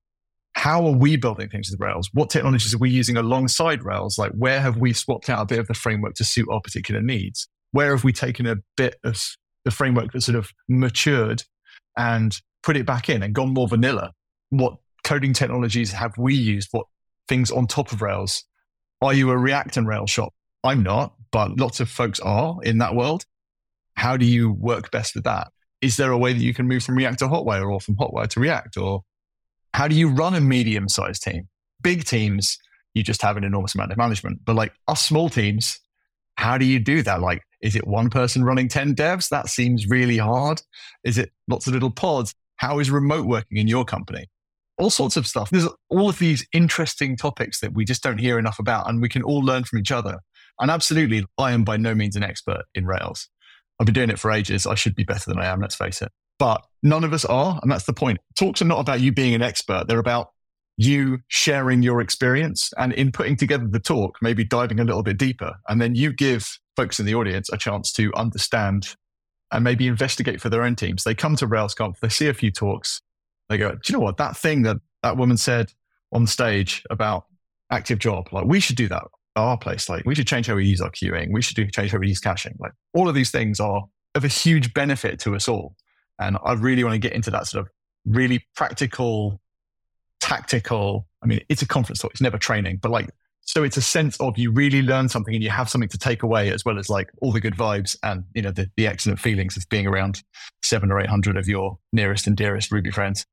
How 0.54 0.84
are 0.86 0.92
we 0.92 1.16
building 1.16 1.48
things 1.48 1.70
with 1.70 1.80
Rails? 1.80 2.10
What 2.12 2.30
technologies 2.30 2.74
are 2.74 2.78
we 2.78 2.90
using 2.90 3.16
alongside 3.16 3.84
Rails? 3.84 4.18
Like, 4.18 4.32
where 4.32 4.60
have 4.60 4.76
we 4.76 4.92
swapped 4.92 5.30
out 5.30 5.42
a 5.42 5.46
bit 5.46 5.60
of 5.60 5.68
the 5.68 5.74
framework 5.74 6.14
to 6.14 6.24
suit 6.24 6.48
our 6.50 6.60
particular 6.60 7.00
needs? 7.00 7.48
Where 7.70 7.90
have 7.90 8.02
we 8.02 8.12
taken 8.12 8.46
a 8.46 8.56
bit 8.76 8.96
of 9.04 9.22
the 9.64 9.70
framework 9.70 10.12
that 10.12 10.22
sort 10.22 10.36
of 10.36 10.50
matured 10.68 11.44
and 11.96 12.36
put 12.62 12.76
it 12.76 12.86
back 12.86 13.08
in 13.08 13.22
and 13.22 13.34
gone 13.34 13.54
more 13.54 13.68
vanilla? 13.68 14.12
What 14.50 14.78
coding 15.04 15.32
technologies 15.32 15.92
have 15.92 16.18
we 16.18 16.34
used? 16.34 16.68
What 16.72 16.86
things 17.28 17.50
on 17.50 17.66
top 17.66 17.92
of 17.92 18.02
Rails 18.02 18.44
are 19.00 19.14
you 19.14 19.30
a 19.30 19.36
React 19.36 19.76
and 19.76 19.86
Rails 19.86 20.10
shop? 20.10 20.32
I'm 20.64 20.82
not, 20.82 21.14
but 21.30 21.58
lots 21.58 21.78
of 21.78 21.88
folks 21.88 22.18
are 22.20 22.56
in 22.64 22.78
that 22.78 22.94
world. 22.94 23.24
How 23.98 24.16
do 24.16 24.24
you 24.24 24.52
work 24.52 24.92
best 24.92 25.16
with 25.16 25.24
that? 25.24 25.48
Is 25.80 25.96
there 25.96 26.12
a 26.12 26.18
way 26.18 26.32
that 26.32 26.40
you 26.40 26.54
can 26.54 26.68
move 26.68 26.84
from 26.84 26.96
React 26.96 27.18
to 27.18 27.26
Hotwire 27.26 27.68
or 27.68 27.80
from 27.80 27.96
Hotwire 27.96 28.28
to 28.28 28.38
React? 28.40 28.76
Or 28.76 29.02
how 29.74 29.88
do 29.88 29.96
you 29.96 30.08
run 30.08 30.36
a 30.36 30.40
medium 30.40 30.88
sized 30.88 31.24
team? 31.24 31.48
Big 31.82 32.04
teams, 32.04 32.58
you 32.94 33.02
just 33.02 33.22
have 33.22 33.36
an 33.36 33.42
enormous 33.42 33.74
amount 33.74 33.90
of 33.90 33.98
management. 33.98 34.44
But 34.44 34.54
like 34.54 34.72
us 34.86 35.04
small 35.04 35.28
teams, 35.28 35.80
how 36.36 36.58
do 36.58 36.64
you 36.64 36.78
do 36.78 37.02
that? 37.02 37.20
Like, 37.20 37.42
is 37.60 37.74
it 37.74 37.88
one 37.88 38.08
person 38.08 38.44
running 38.44 38.68
10 38.68 38.94
devs? 38.94 39.28
That 39.30 39.48
seems 39.48 39.88
really 39.88 40.18
hard. 40.18 40.62
Is 41.02 41.18
it 41.18 41.32
lots 41.48 41.66
of 41.66 41.72
little 41.72 41.90
pods? 41.90 42.34
How 42.56 42.78
is 42.78 42.92
remote 42.92 43.26
working 43.26 43.58
in 43.58 43.66
your 43.66 43.84
company? 43.84 44.28
all 44.78 44.90
sorts 44.90 45.16
of 45.16 45.26
stuff. 45.26 45.50
There's 45.50 45.68
all 45.88 46.08
of 46.08 46.18
these 46.18 46.46
interesting 46.52 47.16
topics 47.16 47.60
that 47.60 47.74
we 47.74 47.84
just 47.84 48.02
don't 48.02 48.18
hear 48.18 48.38
enough 48.38 48.58
about, 48.58 48.88
and 48.88 49.02
we 49.02 49.08
can 49.08 49.22
all 49.22 49.40
learn 49.40 49.64
from 49.64 49.80
each 49.80 49.90
other. 49.90 50.20
And 50.60 50.70
absolutely, 50.70 51.26
I 51.36 51.52
am 51.52 51.64
by 51.64 51.76
no 51.76 51.94
means 51.94 52.16
an 52.16 52.22
expert 52.22 52.62
in 52.74 52.86
Rails. 52.86 53.28
I've 53.78 53.86
been 53.86 53.94
doing 53.94 54.10
it 54.10 54.18
for 54.18 54.30
ages. 54.30 54.66
I 54.66 54.74
should 54.74 54.94
be 54.94 55.04
better 55.04 55.30
than 55.30 55.38
I 55.38 55.46
am, 55.46 55.60
let's 55.60 55.74
face 55.74 56.02
it. 56.02 56.10
But 56.38 56.64
none 56.82 57.04
of 57.04 57.12
us 57.12 57.24
are. 57.24 57.58
And 57.62 57.70
that's 57.70 57.86
the 57.86 57.92
point. 57.92 58.18
Talks 58.36 58.62
are 58.62 58.66
not 58.66 58.80
about 58.80 59.00
you 59.00 59.12
being 59.12 59.34
an 59.34 59.42
expert, 59.42 59.88
they're 59.88 59.98
about 59.98 60.30
you 60.80 61.18
sharing 61.26 61.82
your 61.82 62.00
experience 62.00 62.72
and 62.78 62.92
in 62.92 63.10
putting 63.10 63.36
together 63.36 63.66
the 63.66 63.80
talk, 63.80 64.16
maybe 64.22 64.44
diving 64.44 64.78
a 64.78 64.84
little 64.84 65.02
bit 65.02 65.18
deeper. 65.18 65.54
And 65.68 65.82
then 65.82 65.96
you 65.96 66.12
give 66.12 66.58
folks 66.76 67.00
in 67.00 67.06
the 67.06 67.16
audience 67.16 67.50
a 67.52 67.56
chance 67.58 67.92
to 67.94 68.14
understand 68.14 68.94
and 69.50 69.64
maybe 69.64 69.88
investigate 69.88 70.40
for 70.40 70.48
their 70.48 70.62
own 70.62 70.76
teams. 70.76 71.02
They 71.02 71.16
come 71.16 71.34
to 71.36 71.48
RailsConf, 71.48 71.98
they 71.98 72.08
see 72.08 72.28
a 72.28 72.34
few 72.34 72.52
talks, 72.52 73.02
they 73.48 73.58
go, 73.58 73.72
do 73.72 73.78
you 73.88 73.94
know 73.94 74.04
what? 74.04 74.18
That 74.18 74.36
thing 74.36 74.62
that 74.62 74.76
that 75.02 75.16
woman 75.16 75.36
said 75.36 75.72
on 76.12 76.28
stage 76.28 76.84
about 76.90 77.24
active 77.70 77.98
job, 77.98 78.28
like 78.30 78.44
we 78.44 78.60
should 78.60 78.76
do 78.76 78.86
that 78.88 79.02
at 79.02 79.10
our 79.40 79.58
place. 79.58 79.88
Like 79.88 80.04
we 80.04 80.14
should 80.14 80.26
change 80.26 80.46
how 80.46 80.54
we 80.54 80.66
use 80.66 80.80
our 80.80 80.90
queuing. 80.90 81.32
We 81.32 81.42
should 81.42 81.56
do 81.56 81.66
change 81.66 81.92
how 81.92 81.98
we 81.98 82.08
use 82.08 82.20
caching. 82.20 82.56
Like 82.58 82.72
all 82.94 83.08
of 83.08 83.14
these 83.14 83.30
things 83.30 83.60
are 83.60 83.84
of 84.14 84.24
a 84.24 84.28
huge 84.28 84.74
benefit 84.74 85.18
to 85.20 85.34
us 85.34 85.48
all. 85.48 85.74
And 86.18 86.36
I 86.44 86.54
really 86.54 86.84
want 86.84 86.94
to 86.94 86.98
get 86.98 87.12
into 87.12 87.30
that 87.30 87.46
sort 87.46 87.66
of 87.66 87.70
really 88.04 88.44
practical, 88.56 89.40
tactical. 90.20 91.06
I 91.22 91.26
mean, 91.26 91.40
it's 91.48 91.62
a 91.62 91.66
conference 91.66 92.00
talk. 92.00 92.12
It's 92.12 92.20
never 92.20 92.38
training, 92.38 92.78
but 92.82 92.90
like, 92.90 93.10
so 93.42 93.62
it's 93.62 93.78
a 93.78 93.82
sense 93.82 94.20
of 94.20 94.36
you 94.36 94.50
really 94.50 94.82
learn 94.82 95.08
something 95.08 95.34
and 95.34 95.42
you 95.42 95.48
have 95.48 95.70
something 95.70 95.88
to 95.88 95.98
take 95.98 96.22
away 96.22 96.52
as 96.52 96.66
well 96.66 96.78
as 96.78 96.90
like 96.90 97.08
all 97.22 97.32
the 97.32 97.40
good 97.40 97.54
vibes 97.54 97.96
and, 98.02 98.24
you 98.34 98.42
know, 98.42 98.50
the, 98.50 98.70
the 98.76 98.86
excellent 98.86 99.20
feelings 99.20 99.56
of 99.56 99.66
being 99.70 99.86
around 99.86 100.22
seven 100.62 100.92
or 100.92 101.00
800 101.00 101.36
of 101.38 101.48
your 101.48 101.78
nearest 101.90 102.26
and 102.26 102.36
dearest 102.36 102.70
Ruby 102.70 102.90
friends. 102.90 103.24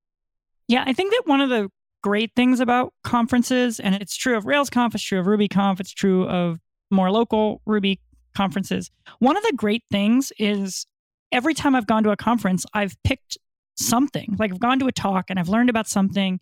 Yeah, 0.69 0.85
I 0.87 0.93
think 0.93 1.11
that 1.11 1.23
one 1.25 1.41
of 1.41 1.49
the 1.49 1.69
great 2.05 2.29
things 2.35 2.59
about 2.59 2.93
conferences, 3.03 3.79
and 3.79 3.95
it's 3.95 4.15
true 4.15 4.37
of 4.37 4.43
RailsConf, 4.43 4.93
it's 4.93 5.03
true 5.03 5.19
of 5.19 5.25
RubyConf, 5.25 5.79
it's 5.79 5.91
true 5.91 6.27
of 6.27 6.59
more 6.91 7.09
local 7.09 7.63
Ruby 7.65 7.99
conferences. 8.35 8.91
One 9.17 9.35
of 9.35 9.41
the 9.41 9.53
great 9.55 9.81
things 9.91 10.31
is 10.37 10.85
every 11.31 11.55
time 11.55 11.73
I've 11.73 11.87
gone 11.87 12.03
to 12.03 12.11
a 12.11 12.15
conference, 12.15 12.63
I've 12.75 12.95
picked 13.03 13.39
something. 13.75 14.35
Like 14.37 14.51
I've 14.51 14.59
gone 14.59 14.77
to 14.81 14.85
a 14.85 14.91
talk 14.91 15.31
and 15.31 15.39
I've 15.39 15.49
learned 15.49 15.71
about 15.71 15.87
something, 15.87 16.39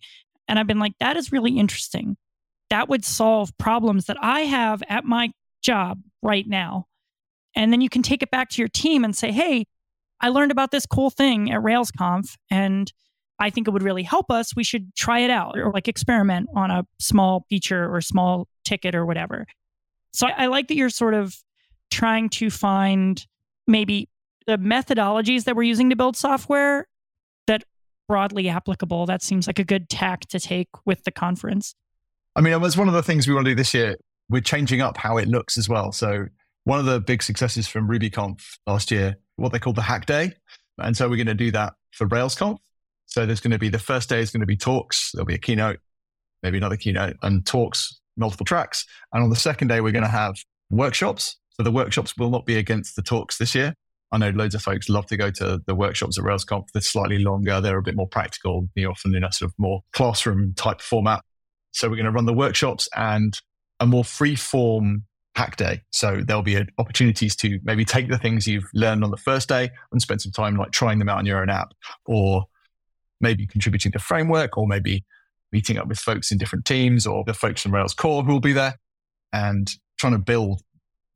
and 0.48 0.58
I've 0.58 0.66
been 0.66 0.78
like, 0.78 0.92
that 1.00 1.16
is 1.16 1.32
really 1.32 1.56
interesting. 1.56 2.18
That 2.68 2.90
would 2.90 3.02
solve 3.02 3.56
problems 3.56 4.04
that 4.04 4.18
I 4.20 4.40
have 4.40 4.82
at 4.90 5.06
my 5.06 5.30
job 5.62 6.02
right 6.20 6.46
now. 6.46 6.88
And 7.56 7.72
then 7.72 7.80
you 7.80 7.88
can 7.88 8.02
take 8.02 8.22
it 8.22 8.30
back 8.30 8.50
to 8.50 8.60
your 8.60 8.68
team 8.68 9.02
and 9.02 9.16
say, 9.16 9.32
hey, 9.32 9.64
I 10.20 10.28
learned 10.28 10.52
about 10.52 10.72
this 10.72 10.84
cool 10.84 11.08
thing 11.08 11.50
at 11.50 11.62
RailsConf, 11.62 12.36
and 12.50 12.92
I 13.38 13.50
think 13.50 13.66
it 13.66 13.72
would 13.72 13.82
really 13.82 14.02
help 14.02 14.30
us. 14.30 14.54
We 14.54 14.64
should 14.64 14.94
try 14.94 15.20
it 15.20 15.30
out 15.30 15.58
or 15.58 15.72
like 15.72 15.88
experiment 15.88 16.48
on 16.54 16.70
a 16.70 16.86
small 16.98 17.46
feature 17.48 17.92
or 17.92 18.00
small 18.00 18.48
ticket 18.64 18.94
or 18.94 19.04
whatever. 19.04 19.46
So 20.12 20.28
I, 20.28 20.44
I 20.44 20.46
like 20.46 20.68
that 20.68 20.76
you're 20.76 20.90
sort 20.90 21.14
of 21.14 21.36
trying 21.90 22.28
to 22.28 22.50
find 22.50 23.24
maybe 23.66 24.08
the 24.46 24.58
methodologies 24.58 25.44
that 25.44 25.56
we're 25.56 25.64
using 25.64 25.90
to 25.90 25.96
build 25.96 26.16
software 26.16 26.86
that 27.46 27.64
broadly 28.08 28.48
applicable. 28.48 29.06
That 29.06 29.22
seems 29.22 29.46
like 29.46 29.58
a 29.58 29.64
good 29.64 29.88
tack 29.88 30.26
to 30.28 30.38
take 30.38 30.68
with 30.84 31.04
the 31.04 31.10
conference. 31.10 31.74
I 32.36 32.40
mean, 32.40 32.52
it 32.52 32.60
was 32.60 32.76
one 32.76 32.88
of 32.88 32.94
the 32.94 33.02
things 33.02 33.26
we 33.26 33.34
want 33.34 33.46
to 33.46 33.52
do 33.52 33.54
this 33.54 33.74
year. 33.74 33.96
We're 34.28 34.42
changing 34.42 34.80
up 34.80 34.96
how 34.96 35.18
it 35.18 35.28
looks 35.28 35.58
as 35.58 35.68
well. 35.68 35.92
So 35.92 36.26
one 36.64 36.78
of 36.78 36.86
the 36.86 37.00
big 37.00 37.22
successes 37.22 37.68
from 37.68 37.88
RubyConf 37.88 38.40
last 38.66 38.90
year, 38.90 39.16
what 39.36 39.52
they 39.52 39.58
called 39.58 39.76
the 39.76 39.82
Hack 39.82 40.06
Day. 40.06 40.32
And 40.78 40.96
so 40.96 41.08
we're 41.08 41.16
going 41.16 41.26
to 41.26 41.34
do 41.34 41.50
that 41.52 41.74
for 41.92 42.08
RailsConf. 42.08 42.58
So 43.06 43.26
there's 43.26 43.40
going 43.40 43.52
to 43.52 43.58
be 43.58 43.68
the 43.68 43.78
first 43.78 44.08
day 44.08 44.20
is 44.20 44.30
going 44.30 44.40
to 44.40 44.46
be 44.46 44.56
talks. 44.56 45.10
There'll 45.12 45.26
be 45.26 45.34
a 45.34 45.38
keynote, 45.38 45.78
maybe 46.42 46.58
another 46.58 46.76
keynote 46.76 47.16
and 47.22 47.46
talks, 47.46 48.00
multiple 48.16 48.46
tracks. 48.46 48.86
And 49.12 49.22
on 49.22 49.30
the 49.30 49.36
second 49.36 49.68
day, 49.68 49.80
we're 49.80 49.92
going 49.92 50.04
to 50.04 50.10
have 50.10 50.36
workshops. 50.70 51.36
So 51.50 51.62
the 51.62 51.70
workshops 51.70 52.16
will 52.16 52.30
not 52.30 52.46
be 52.46 52.56
against 52.56 52.96
the 52.96 53.02
talks 53.02 53.38
this 53.38 53.54
year. 53.54 53.74
I 54.12 54.18
know 54.18 54.30
loads 54.30 54.54
of 54.54 54.62
folks 54.62 54.88
love 54.88 55.06
to 55.06 55.16
go 55.16 55.30
to 55.32 55.60
the 55.66 55.74
workshops 55.74 56.18
at 56.18 56.24
RailsConf. 56.24 56.68
They're 56.72 56.82
slightly 56.82 57.18
longer. 57.18 57.60
They're 57.60 57.78
a 57.78 57.82
bit 57.82 57.96
more 57.96 58.06
practical, 58.06 58.68
know, 58.76 58.90
often 58.90 59.14
in 59.14 59.24
a 59.24 59.32
sort 59.32 59.50
of 59.50 59.54
more 59.58 59.80
classroom 59.92 60.54
type 60.54 60.80
format. 60.80 61.22
So 61.72 61.88
we're 61.88 61.96
going 61.96 62.06
to 62.06 62.12
run 62.12 62.26
the 62.26 62.32
workshops 62.32 62.88
and 62.94 63.36
a 63.80 63.86
more 63.86 64.04
free 64.04 64.36
form 64.36 65.04
hack 65.34 65.56
day. 65.56 65.82
So 65.90 66.20
there'll 66.24 66.42
be 66.42 66.64
opportunities 66.78 67.34
to 67.36 67.58
maybe 67.64 67.84
take 67.84 68.08
the 68.08 68.18
things 68.18 68.46
you've 68.46 68.68
learned 68.72 69.02
on 69.02 69.10
the 69.10 69.16
first 69.16 69.48
day 69.48 69.70
and 69.90 70.00
spend 70.00 70.22
some 70.22 70.30
time 70.32 70.56
like 70.56 70.70
trying 70.70 71.00
them 71.00 71.08
out 71.08 71.18
on 71.18 71.26
your 71.26 71.40
own 71.40 71.50
app 71.50 71.72
or 72.06 72.44
maybe 73.24 73.46
contributing 73.46 73.90
to 73.90 73.98
framework 73.98 74.56
or 74.56 74.68
maybe 74.68 75.04
meeting 75.50 75.78
up 75.78 75.88
with 75.88 75.98
folks 75.98 76.30
in 76.30 76.38
different 76.38 76.64
teams 76.64 77.06
or 77.06 77.24
the 77.24 77.34
folks 77.34 77.62
from 77.62 77.74
Rails 77.74 77.94
core 77.94 78.22
who 78.22 78.32
will 78.32 78.40
be 78.40 78.52
there 78.52 78.74
and 79.32 79.68
trying 79.98 80.12
to 80.12 80.18
build 80.18 80.62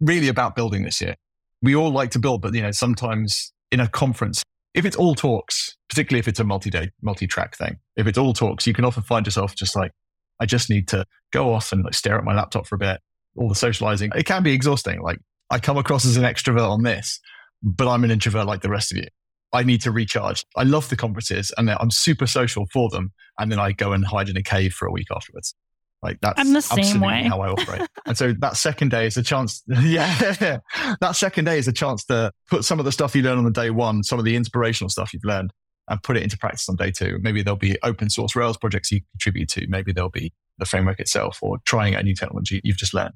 really 0.01 0.29
about 0.29 0.57
building 0.57 0.83
this 0.83 1.01
year. 1.01 1.15
We 1.63 1.77
all 1.77 1.91
like 1.91 2.11
to 2.13 2.19
build, 2.19 2.43
but 2.43 2.55
you 2.55 2.63
know, 2.63 2.71
sometimes 2.71 3.53
in 3.71 3.81
a 3.81 3.89
conference, 3.89 4.43
if 4.75 4.85
it's 4.85 4.97
all 4.97 5.15
talks, 5.15 5.77
particularly 5.89 6.21
if 6.21 6.29
it's 6.29 6.41
a 6.41 6.45
multi-day, 6.45 6.91
multi-track 7.03 7.57
thing, 7.57 7.79
if 7.97 8.07
it's 8.07 8.19
all 8.19 8.33
talks, 8.33 8.67
you 8.67 8.73
can 8.73 8.85
often 8.85 9.03
find 9.03 9.27
yourself 9.27 9.55
just 9.55 9.77
like, 9.77 9.93
I 10.41 10.47
just 10.47 10.71
need 10.71 10.89
to 10.89 11.05
go 11.33 11.53
off 11.53 11.73
and 11.73 11.85
like 11.85 11.95
stare 11.95 12.17
at 12.17 12.25
my 12.25 12.35
laptop 12.35 12.67
for 12.67 12.77
a 12.77 12.79
bit 12.79 13.01
all 13.37 13.49
the 13.49 13.55
socializing. 13.55 14.11
It 14.15 14.25
can 14.25 14.43
be 14.43 14.53
exhausting. 14.53 15.01
Like 15.01 15.19
I 15.51 15.59
come 15.59 15.79
across 15.79 16.05
as 16.05 16.17
an 16.17 16.25
extrovert 16.25 16.69
on 16.69 16.83
this, 16.83 17.21
but 17.63 17.89
I'm 17.89 18.05
an 18.05 18.11
introvert 18.11 18.47
like 18.47 18.63
the 18.63 18.71
rest 18.71 18.93
of 18.93 18.99
you. 18.99 19.07
I 19.53 19.63
need 19.63 19.81
to 19.83 19.91
recharge. 19.91 20.45
I 20.57 20.65
love 20.65 20.89
the 20.89 20.97
conferences 20.97 21.53
and 21.57 21.71
I'm 21.71 21.91
super 21.91 22.27
social 22.27 22.67
for 22.73 22.91
them. 22.91 23.13
And 23.39 23.51
then 23.51 23.59
I 23.59 23.73
go 23.73 23.93
and 23.93 24.05
hide 24.05 24.29
in 24.29 24.37
a 24.37 24.43
cave 24.43 24.75
for 24.75 24.87
a 24.87 24.93
week 24.93 25.07
afterwards. 25.15 25.55
Like 26.03 26.19
that's 26.21 26.39
I'm 26.39 26.53
the 26.53 26.61
same 26.61 27.01
way. 27.01 27.25
how 27.25 27.41
I 27.41 27.49
operate. 27.49 27.89
and 28.07 28.17
so 28.17 28.33
that 28.41 28.57
second 28.57 28.91
day 28.91 29.07
is 29.07 29.17
a 29.17 29.23
chance. 29.23 29.63
Yeah, 29.83 30.59
that 31.01 31.17
second 31.17 31.47
day 31.47 31.59
is 31.59 31.67
a 31.67 31.73
chance 31.73 32.05
to 32.07 32.31
put 32.49 32.65
some 32.65 32.79
of 32.79 32.85
the 32.85 32.93
stuff 32.93 33.17
you 33.17 33.23
learn 33.23 33.39
on 33.39 33.45
the 33.45 33.51
day 33.51 33.71
one, 33.71 34.03
some 34.03 34.19
of 34.19 34.25
the 34.25 34.37
inspirational 34.37 34.91
stuff 34.91 35.13
you've 35.13 35.25
learned, 35.25 35.53
and 35.89 36.01
put 36.03 36.17
it 36.17 36.23
into 36.23 36.39
practice 36.39 36.69
on 36.69 36.77
day 36.77 36.91
two. 36.91 37.19
Maybe 37.23 37.43
there'll 37.43 37.57
be 37.57 37.77
open 37.83 38.11
source 38.11 38.37
Rails 38.37 38.57
projects 38.57 38.93
you 38.93 39.01
contribute 39.13 39.49
to. 39.51 39.67
Maybe 39.69 39.93
there'll 39.93 40.11
be 40.11 40.33
the 40.59 40.67
framework 40.67 41.01
itself 41.01 41.39
or 41.43 41.59
trying 41.65 41.95
a 41.95 42.03
new 42.03 42.15
technology 42.15 42.61
you've 42.65 42.77
just 42.77 42.95
learned. 42.95 43.15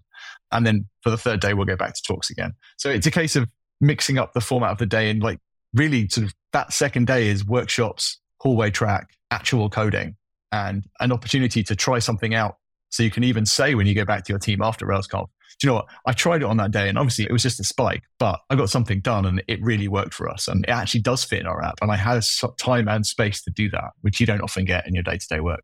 And 0.50 0.66
then 0.66 0.88
for 1.02 1.10
the 1.10 1.18
third 1.18 1.40
day, 1.40 1.54
we'll 1.54 1.66
go 1.66 1.76
back 1.76 1.94
to 1.94 2.02
talks 2.02 2.30
again. 2.30 2.54
So 2.78 2.88
it's 2.88 3.06
a 3.06 3.10
case 3.10 3.36
of 3.36 3.48
mixing 3.80 4.18
up 4.18 4.32
the 4.32 4.40
format 4.40 4.70
of 4.70 4.78
the 4.78 4.86
day 4.86 5.10
and 5.10 5.22
like 5.22 5.38
really 5.74 6.08
sort 6.08 6.26
of 6.26 6.34
that 6.52 6.72
second 6.72 7.06
day 7.06 7.28
is 7.28 7.44
workshops, 7.44 8.20
hallway 8.38 8.70
track, 8.70 9.10
actual 9.30 9.70
coding 9.70 10.16
and 10.50 10.84
an 11.00 11.12
opportunity 11.12 11.62
to 11.62 11.74
try 11.74 11.98
something 11.98 12.34
out. 12.34 12.56
So 12.90 13.02
you 13.02 13.10
can 13.10 13.24
even 13.24 13.46
say 13.46 13.74
when 13.74 13.86
you 13.86 13.94
go 13.94 14.04
back 14.04 14.24
to 14.24 14.32
your 14.32 14.38
team 14.38 14.60
after 14.60 14.86
RailsConf, 14.86 15.26
do 15.60 15.66
you 15.66 15.68
know 15.68 15.74
what? 15.76 15.86
I 16.06 16.12
tried 16.12 16.42
it 16.42 16.46
on 16.46 16.58
that 16.58 16.72
day 16.72 16.88
and 16.88 16.98
obviously 16.98 17.24
it 17.24 17.32
was 17.32 17.42
just 17.42 17.60
a 17.60 17.64
spike, 17.64 18.02
but 18.18 18.40
I 18.50 18.56
got 18.56 18.68
something 18.68 19.00
done 19.00 19.24
and 19.24 19.42
it 19.48 19.62
really 19.62 19.88
worked 19.88 20.12
for 20.12 20.28
us. 20.28 20.48
And 20.48 20.64
it 20.64 20.70
actually 20.70 21.00
does 21.00 21.24
fit 21.24 21.40
in 21.40 21.46
our 21.46 21.62
app. 21.64 21.78
And 21.80 21.90
I 21.90 21.96
had 21.96 22.22
time 22.58 22.88
and 22.88 23.06
space 23.06 23.42
to 23.44 23.50
do 23.50 23.70
that, 23.70 23.92
which 24.02 24.20
you 24.20 24.26
don't 24.26 24.42
often 24.42 24.64
get 24.66 24.86
in 24.86 24.94
your 24.94 25.04
day 25.04 25.16
to 25.16 25.26
day 25.28 25.40
work 25.40 25.62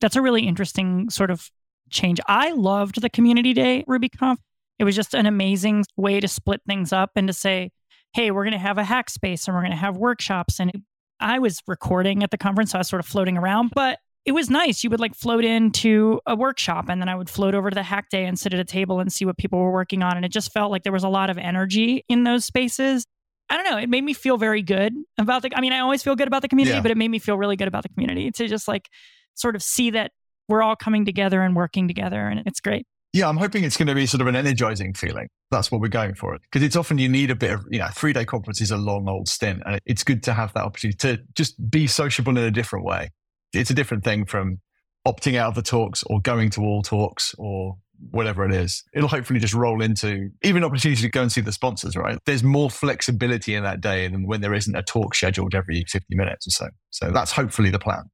that's 0.00 0.16
a 0.16 0.22
really 0.22 0.46
interesting 0.46 1.10
sort 1.10 1.30
of 1.30 1.50
change. 1.90 2.20
I 2.26 2.52
loved 2.52 3.00
the 3.00 3.10
community 3.10 3.52
day 3.52 3.84
RubyConf. 3.88 4.36
It 4.78 4.84
was 4.84 4.94
just 4.94 5.14
an 5.14 5.26
amazing 5.26 5.84
way 5.96 6.20
to 6.20 6.28
split 6.28 6.60
things 6.66 6.92
up 6.92 7.12
and 7.16 7.26
to 7.28 7.32
say, 7.32 7.70
hey, 8.16 8.30
we're 8.30 8.44
going 8.44 8.52
to 8.52 8.58
have 8.58 8.78
a 8.78 8.84
hack 8.84 9.10
space 9.10 9.46
and 9.46 9.54
we're 9.54 9.60
going 9.60 9.72
to 9.72 9.76
have 9.76 9.98
workshops. 9.98 10.58
And 10.58 10.72
I 11.20 11.38
was 11.38 11.60
recording 11.66 12.22
at 12.22 12.30
the 12.30 12.38
conference, 12.38 12.70
so 12.70 12.78
I 12.78 12.80
was 12.80 12.88
sort 12.88 13.00
of 13.00 13.04
floating 13.04 13.36
around, 13.36 13.72
but 13.74 13.98
it 14.24 14.32
was 14.32 14.48
nice. 14.48 14.82
You 14.82 14.88
would 14.88 15.00
like 15.00 15.14
float 15.14 15.44
into 15.44 16.18
a 16.24 16.34
workshop 16.34 16.86
and 16.88 16.98
then 16.98 17.10
I 17.10 17.14
would 17.14 17.28
float 17.28 17.54
over 17.54 17.68
to 17.68 17.74
the 17.74 17.82
hack 17.82 18.08
day 18.08 18.24
and 18.24 18.38
sit 18.38 18.54
at 18.54 18.58
a 18.58 18.64
table 18.64 19.00
and 19.00 19.12
see 19.12 19.26
what 19.26 19.36
people 19.36 19.58
were 19.58 19.70
working 19.70 20.02
on. 20.02 20.16
And 20.16 20.24
it 20.24 20.30
just 20.30 20.50
felt 20.50 20.70
like 20.70 20.82
there 20.82 20.94
was 20.94 21.04
a 21.04 21.10
lot 21.10 21.28
of 21.28 21.36
energy 21.36 22.06
in 22.08 22.24
those 22.24 22.46
spaces. 22.46 23.04
I 23.50 23.58
don't 23.58 23.70
know. 23.70 23.76
It 23.76 23.90
made 23.90 24.02
me 24.02 24.14
feel 24.14 24.38
very 24.38 24.62
good 24.62 24.94
about 25.18 25.42
the. 25.42 25.50
I 25.54 25.60
mean, 25.60 25.74
I 25.74 25.80
always 25.80 26.02
feel 26.02 26.16
good 26.16 26.26
about 26.26 26.40
the 26.40 26.48
community, 26.48 26.76
yeah. 26.76 26.82
but 26.82 26.90
it 26.90 26.96
made 26.96 27.08
me 27.08 27.18
feel 27.18 27.36
really 27.36 27.56
good 27.56 27.68
about 27.68 27.82
the 27.82 27.90
community 27.90 28.30
to 28.30 28.48
just 28.48 28.66
like 28.66 28.88
sort 29.34 29.56
of 29.56 29.62
see 29.62 29.90
that 29.90 30.12
we're 30.48 30.62
all 30.62 30.74
coming 30.74 31.04
together 31.04 31.42
and 31.42 31.54
working 31.54 31.86
together. 31.86 32.26
And 32.26 32.42
it's 32.46 32.60
great. 32.60 32.86
Yeah, 33.16 33.30
I'm 33.30 33.38
hoping 33.38 33.64
it's 33.64 33.78
going 33.78 33.88
to 33.88 33.94
be 33.94 34.04
sort 34.04 34.20
of 34.20 34.26
an 34.26 34.36
energizing 34.36 34.92
feeling. 34.92 35.28
That's 35.50 35.72
what 35.72 35.80
we're 35.80 35.88
going 35.88 36.14
for. 36.14 36.38
Because 36.38 36.62
it's 36.62 36.76
often 36.76 36.98
you 36.98 37.08
need 37.08 37.30
a 37.30 37.34
bit 37.34 37.50
of, 37.50 37.64
you 37.70 37.78
know, 37.78 37.88
three 37.94 38.12
day 38.12 38.26
conference 38.26 38.60
is 38.60 38.70
a 38.70 38.76
long 38.76 39.08
old 39.08 39.26
stint. 39.26 39.62
And 39.64 39.80
it's 39.86 40.04
good 40.04 40.22
to 40.24 40.34
have 40.34 40.52
that 40.52 40.64
opportunity 40.64 40.98
to 40.98 41.22
just 41.34 41.70
be 41.70 41.86
sociable 41.86 42.36
in 42.36 42.44
a 42.44 42.50
different 42.50 42.84
way. 42.84 43.08
It's 43.54 43.70
a 43.70 43.74
different 43.74 44.04
thing 44.04 44.26
from 44.26 44.60
opting 45.08 45.36
out 45.36 45.48
of 45.48 45.54
the 45.54 45.62
talks 45.62 46.02
or 46.10 46.20
going 46.20 46.50
to 46.50 46.60
all 46.60 46.82
talks 46.82 47.34
or 47.38 47.78
whatever 48.10 48.44
it 48.44 48.52
is. 48.52 48.84
It'll 48.92 49.08
hopefully 49.08 49.40
just 49.40 49.54
roll 49.54 49.80
into 49.80 50.28
even 50.42 50.62
opportunity 50.62 51.00
to 51.00 51.08
go 51.08 51.22
and 51.22 51.32
see 51.32 51.40
the 51.40 51.52
sponsors, 51.52 51.96
right? 51.96 52.18
There's 52.26 52.44
more 52.44 52.68
flexibility 52.68 53.54
in 53.54 53.62
that 53.62 53.80
day 53.80 54.08
than 54.08 54.26
when 54.26 54.42
there 54.42 54.52
isn't 54.52 54.76
a 54.76 54.82
talk 54.82 55.14
scheduled 55.14 55.54
every 55.54 55.84
50 55.88 56.14
minutes 56.14 56.46
or 56.48 56.50
so. 56.50 56.68
So 56.90 57.12
that's 57.12 57.32
hopefully 57.32 57.70
the 57.70 57.78
plan. 57.78 58.10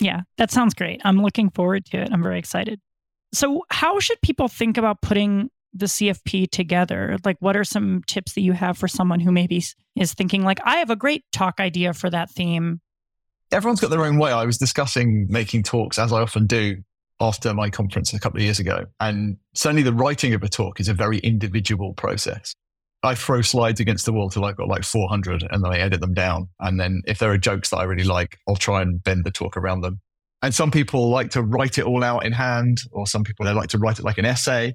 Yeah, 0.00 0.22
that 0.38 0.50
sounds 0.50 0.74
great. 0.74 1.00
I'm 1.04 1.22
looking 1.22 1.50
forward 1.50 1.84
to 1.86 1.98
it. 1.98 2.08
I'm 2.10 2.22
very 2.22 2.40
excited. 2.40 2.80
So, 3.32 3.64
how 3.70 4.00
should 4.00 4.20
people 4.22 4.48
think 4.48 4.76
about 4.76 5.02
putting 5.02 5.50
the 5.72 5.86
CFP 5.86 6.50
together? 6.50 7.16
Like, 7.24 7.36
what 7.40 7.56
are 7.56 7.64
some 7.64 8.02
tips 8.06 8.32
that 8.34 8.40
you 8.40 8.52
have 8.52 8.76
for 8.76 8.88
someone 8.88 9.20
who 9.20 9.30
maybe 9.30 9.62
is 9.96 10.14
thinking, 10.14 10.42
like, 10.42 10.60
I 10.64 10.76
have 10.76 10.90
a 10.90 10.96
great 10.96 11.24
talk 11.32 11.60
idea 11.60 11.92
for 11.92 12.10
that 12.10 12.30
theme? 12.30 12.80
Everyone's 13.52 13.80
got 13.80 13.90
their 13.90 14.04
own 14.04 14.18
way. 14.18 14.32
I 14.32 14.44
was 14.44 14.58
discussing 14.58 15.26
making 15.28 15.64
talks, 15.64 15.98
as 15.98 16.12
I 16.12 16.20
often 16.20 16.46
do, 16.46 16.76
after 17.20 17.52
my 17.52 17.70
conference 17.70 18.12
a 18.12 18.20
couple 18.20 18.38
of 18.38 18.44
years 18.44 18.58
ago. 18.58 18.86
And 18.98 19.36
certainly 19.54 19.82
the 19.82 19.92
writing 19.92 20.34
of 20.34 20.42
a 20.42 20.48
talk 20.48 20.80
is 20.80 20.88
a 20.88 20.94
very 20.94 21.18
individual 21.18 21.94
process. 21.94 22.54
I 23.02 23.14
throw 23.14 23.40
slides 23.40 23.80
against 23.80 24.04
the 24.04 24.12
wall 24.12 24.28
till 24.28 24.44
I've 24.44 24.56
got 24.56 24.68
like 24.68 24.84
400 24.84 25.46
and 25.50 25.64
then 25.64 25.72
I 25.72 25.78
edit 25.78 26.00
them 26.00 26.14
down. 26.14 26.48
And 26.60 26.78
then 26.78 27.02
if 27.06 27.18
there 27.18 27.32
are 27.32 27.38
jokes 27.38 27.70
that 27.70 27.78
I 27.78 27.84
really 27.84 28.04
like, 28.04 28.38
I'll 28.46 28.56
try 28.56 28.82
and 28.82 29.02
bend 29.02 29.24
the 29.24 29.30
talk 29.30 29.56
around 29.56 29.80
them. 29.80 30.00
And 30.42 30.54
some 30.54 30.70
people 30.70 31.10
like 31.10 31.30
to 31.30 31.42
write 31.42 31.78
it 31.78 31.84
all 31.84 32.02
out 32.02 32.24
in 32.24 32.32
hand, 32.32 32.78
or 32.92 33.06
some 33.06 33.24
people 33.24 33.44
they 33.44 33.52
like 33.52 33.68
to 33.70 33.78
write 33.78 33.98
it 33.98 34.04
like 34.04 34.18
an 34.18 34.24
essay. 34.24 34.74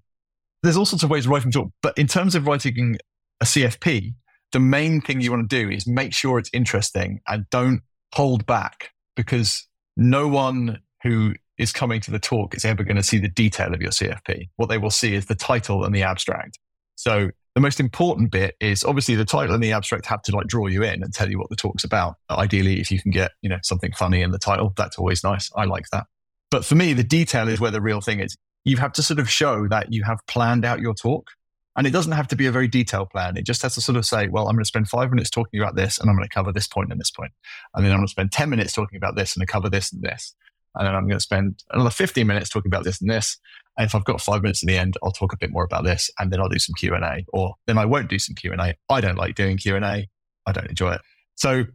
There's 0.61 0.77
all 0.77 0.85
sorts 0.85 1.03
of 1.03 1.09
ways 1.09 1.25
of 1.25 1.31
writing 1.31 1.51
talk. 1.51 1.71
But 1.81 1.97
in 1.97 2.07
terms 2.07 2.35
of 2.35 2.47
writing 2.47 2.97
a 3.41 3.45
CFP, 3.45 4.13
the 4.51 4.59
main 4.59 5.01
thing 5.01 5.21
you 5.21 5.31
want 5.31 5.49
to 5.49 5.63
do 5.63 5.69
is 5.69 5.87
make 5.87 6.13
sure 6.13 6.39
it's 6.39 6.49
interesting 6.53 7.19
and 7.27 7.49
don't 7.49 7.81
hold 8.13 8.45
back 8.45 8.91
because 9.15 9.67
no 9.97 10.27
one 10.27 10.79
who 11.03 11.33
is 11.57 11.71
coming 11.71 12.01
to 12.01 12.11
the 12.11 12.19
talk 12.19 12.55
is 12.55 12.65
ever 12.65 12.83
going 12.83 12.97
to 12.97 13.03
see 13.03 13.17
the 13.17 13.29
detail 13.29 13.73
of 13.73 13.81
your 13.81 13.91
CFP. 13.91 14.49
What 14.57 14.69
they 14.69 14.77
will 14.77 14.91
see 14.91 15.13
is 15.13 15.25
the 15.25 15.35
title 15.35 15.83
and 15.83 15.95
the 15.95 16.03
abstract. 16.03 16.59
So 16.95 17.31
the 17.55 17.61
most 17.61 17.79
important 17.79 18.31
bit 18.31 18.55
is 18.59 18.83
obviously 18.83 19.15
the 19.15 19.25
title 19.25 19.55
and 19.55 19.63
the 19.63 19.71
abstract 19.71 20.05
have 20.07 20.21
to 20.23 20.35
like 20.35 20.45
draw 20.47 20.67
you 20.67 20.83
in 20.83 21.01
and 21.01 21.13
tell 21.13 21.29
you 21.29 21.39
what 21.39 21.49
the 21.49 21.55
talk's 21.55 21.85
about. 21.85 22.17
Ideally, 22.29 22.81
if 22.81 22.91
you 22.91 23.01
can 23.01 23.11
get, 23.11 23.31
you 23.41 23.49
know, 23.49 23.59
something 23.63 23.93
funny 23.93 24.21
in 24.21 24.31
the 24.31 24.37
title, 24.37 24.73
that's 24.75 24.99
always 24.99 25.23
nice. 25.23 25.49
I 25.55 25.63
like 25.63 25.85
that. 25.93 26.05
But 26.51 26.65
for 26.65 26.75
me, 26.75 26.91
the 26.91 27.03
detail 27.03 27.47
is 27.47 27.61
where 27.61 27.71
the 27.71 27.81
real 27.81 28.01
thing 28.01 28.19
is. 28.19 28.35
You 28.65 28.77
have 28.77 28.91
to 28.93 29.03
sort 29.03 29.19
of 29.19 29.29
show 29.29 29.67
that 29.69 29.93
you 29.93 30.03
have 30.03 30.19
planned 30.27 30.65
out 30.65 30.81
your 30.81 30.93
talk. 30.93 31.29
And 31.77 31.87
it 31.87 31.91
doesn't 31.91 32.13
have 32.13 32.27
to 32.29 32.35
be 32.35 32.45
a 32.45 32.51
very 32.51 32.67
detailed 32.67 33.09
plan. 33.09 33.37
It 33.37 33.45
just 33.45 33.61
has 33.61 33.75
to 33.75 33.81
sort 33.81 33.97
of 33.97 34.05
say, 34.05 34.27
well, 34.27 34.47
I'm 34.47 34.55
going 34.55 34.63
to 34.63 34.67
spend 34.67 34.87
five 34.89 35.09
minutes 35.09 35.29
talking 35.29 35.59
about 35.59 35.75
this 35.75 35.97
and 35.97 36.09
I'm 36.09 36.15
going 36.15 36.27
to 36.27 36.33
cover 36.33 36.51
this 36.51 36.67
point 36.67 36.91
and 36.91 36.99
this 36.99 37.11
point. 37.11 37.31
And 37.73 37.85
then 37.85 37.91
I'm 37.91 37.99
going 37.99 38.07
to 38.07 38.11
spend 38.11 38.31
10 38.31 38.49
minutes 38.49 38.73
talking 38.73 38.97
about 38.97 39.15
this 39.15 39.35
and 39.35 39.43
I 39.43 39.45
cover 39.45 39.69
this 39.69 39.91
and 39.91 40.01
this. 40.01 40.33
And 40.75 40.87
then 40.87 40.95
I'm 40.95 41.03
going 41.03 41.17
to 41.17 41.23
spend 41.23 41.63
another 41.71 41.89
15 41.89 42.25
minutes 42.25 42.49
talking 42.49 42.69
about 42.69 42.83
this 42.83 43.01
and 43.01 43.09
this. 43.09 43.37
And 43.77 43.85
if 43.85 43.93
I've 43.95 44.05
got 44.05 44.21
five 44.21 44.41
minutes 44.41 44.63
at 44.63 44.67
the 44.67 44.77
end, 44.77 44.95
I'll 45.03 45.11
talk 45.11 45.33
a 45.33 45.37
bit 45.37 45.51
more 45.51 45.63
about 45.63 45.83
this, 45.83 46.09
and 46.17 46.31
then 46.31 46.39
I'll 46.39 46.49
do 46.49 46.59
some 46.59 46.73
Q 46.75 46.93
and 46.93 47.03
A, 47.03 47.25
or 47.33 47.55
then 47.67 47.77
I 47.77 47.85
won't 47.85 48.09
do 48.09 48.19
some 48.19 48.35
Q 48.35 48.51
and 48.51 48.61
A. 48.61 48.75
I 48.89 49.01
don't 49.01 49.17
like 49.17 49.35
doing 49.35 49.57
Q 49.57 49.75
and 49.75 49.83
A. 49.83 50.07
I 50.45 50.51
don't 50.51 50.69
enjoy 50.69 50.93
it. 50.93 51.01
So 51.35 51.65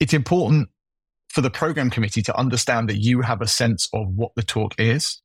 it's 0.00 0.14
important 0.14 0.68
for 1.28 1.40
the 1.40 1.50
program 1.50 1.90
committee 1.90 2.22
to 2.22 2.36
understand 2.36 2.88
that 2.88 2.96
you 2.96 3.20
have 3.20 3.42
a 3.42 3.46
sense 3.46 3.88
of 3.92 4.06
what 4.14 4.32
the 4.36 4.42
talk 4.42 4.74
is, 4.78 5.20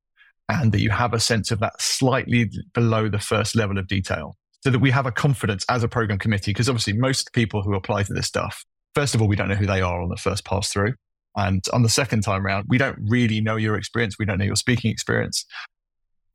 and 0.50 0.72
that 0.72 0.82
you 0.82 0.90
have 0.90 1.14
a 1.14 1.20
sense 1.20 1.52
of 1.52 1.60
that 1.60 1.82
slightly 1.82 2.50
below 2.74 3.08
the 3.08 3.20
first 3.20 3.56
level 3.56 3.78
of 3.78 3.88
detail, 3.88 4.36
so 4.62 4.70
that 4.72 4.80
we 4.80 4.92
have 4.92 5.06
a 5.06 5.12
confidence 5.12 5.66
as 5.70 5.84
a 5.84 5.88
program 5.88 6.20
committee. 6.20 6.52
Because 6.52 6.68
obviously, 6.68 6.94
most 6.94 7.32
people 7.32 7.62
who 7.62 7.76
apply 7.76 8.04
to 8.04 8.14
this 8.14 8.28
stuff, 8.28 8.66
first 8.94 9.16
of 9.16 9.22
all, 9.22 9.28
we 9.28 9.38
don't 9.38 9.48
know 9.48 9.56
who 9.56 9.68
they 9.68 9.82
are 9.82 10.02
on 10.02 10.10
the 10.10 10.18
first 10.18 10.44
pass 10.44 10.70
through. 10.74 10.96
And 11.38 11.64
on 11.72 11.84
the 11.84 11.90
second 11.90 12.22
time 12.22 12.46
round, 12.46 12.66
we 12.68 12.78
don't 12.78 12.98
really 13.08 13.40
know 13.40 13.56
your 13.56 13.78
experience. 13.78 14.16
We 14.20 14.26
don't 14.26 14.40
know 14.40 14.46
your 14.46 14.58
speaking 14.58 14.92
experience 14.92 15.46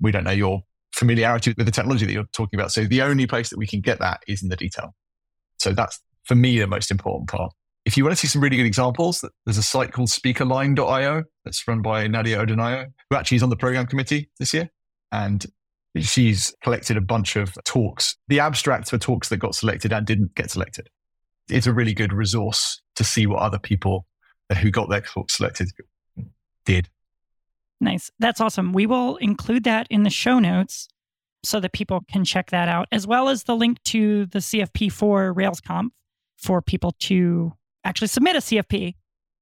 we 0.01 0.13
don't 0.13 0.25
know 0.25 0.31
your 0.31 0.63
familiarity 0.95 1.55
with 1.57 1.67
the 1.67 1.73
technology 1.73 2.07
that 2.07 2.13
you're 2.13 2.25
talking 2.33 2.59
about. 2.59 2.73
So 2.73 2.85
the 2.85 3.03
only 3.03 3.27
place 3.27 3.51
that 3.51 3.59
we 3.59 3.67
can 3.67 3.81
get 3.81 3.99
that 4.01 4.21
is 4.29 4.43
in 4.43 4.49
the 4.49 4.57
detail. 4.57 4.95
So 5.59 5.73
that's 5.73 6.01
for 6.25 6.35
me 6.35 6.59
the 6.59 6.67
most 6.67 6.91
important 6.91 7.29
part. 7.29 7.53
If 7.85 7.97
you 7.97 8.05
want 8.05 8.17
to 8.17 8.21
see 8.21 8.29
some 8.29 8.43
really 8.43 8.57
good 8.57 8.67
examples, 8.67 9.25
there's 9.45 9.59
a 9.59 9.63
site 9.63 9.93
called 9.93 10.09
speakerline.io 10.09 11.25
that's 11.45 11.69
run 11.69 11.83
by 11.83 12.07
Nadia 12.07 12.39
Odunayo, 12.39 12.87
who 13.11 13.17
actually 13.17 13.37
is 13.37 13.43
on 13.43 13.51
the 13.51 13.57
program 13.57 13.87
committee 13.87 14.31
this 14.39 14.55
year. 14.55 14.71
And 15.13 15.45
She's 16.01 16.53
collected 16.63 16.97
a 16.97 17.01
bunch 17.01 17.37
of 17.37 17.57
talks, 17.65 18.17
the 18.27 18.41
abstracts 18.41 18.91
for 18.91 18.99
talks 18.99 19.29
that 19.29 19.37
got 19.37 19.55
selected 19.55 19.93
and 19.93 20.05
didn't 20.05 20.35
get 20.35 20.51
selected. 20.51 20.89
It's 21.49 21.69
a 21.69 21.73
really 21.73 21.95
good 21.95 22.13
resource 22.13 22.83
to 22.97 23.05
see 23.05 23.27
what 23.27 23.41
other 23.41 23.61
people 23.61 24.07
who 24.61 24.71
got 24.71 24.91
their 24.91 25.03
talks 25.03 25.37
selected 25.37 25.71
did. 26.65 26.89
Nice. 27.81 28.11
That's 28.19 28.40
awesome. 28.40 28.73
We 28.73 28.87
will 28.87 29.16
include 29.16 29.64
that 29.64 29.87
in 29.90 30.02
the 30.02 30.11
show 30.11 30.38
notes 30.38 30.88
so 31.43 31.61
that 31.61 31.73
people 31.73 32.00
can 32.11 32.25
check 32.25 32.50
that 32.50 32.69
out, 32.69 32.88
as 32.90 33.07
well 33.07 33.28
as 33.28 33.45
the 33.45 33.54
link 33.54 33.83
to 33.85 34.26
the 34.26 34.38
CFP 34.38 34.90
for 34.90 35.35
RailsConf 35.35 35.90
for 36.38 36.62
people 36.62 36.93
to 37.00 37.52
actually 37.85 38.09
submit 38.09 38.37
a 38.37 38.40
CFP. 38.40 38.95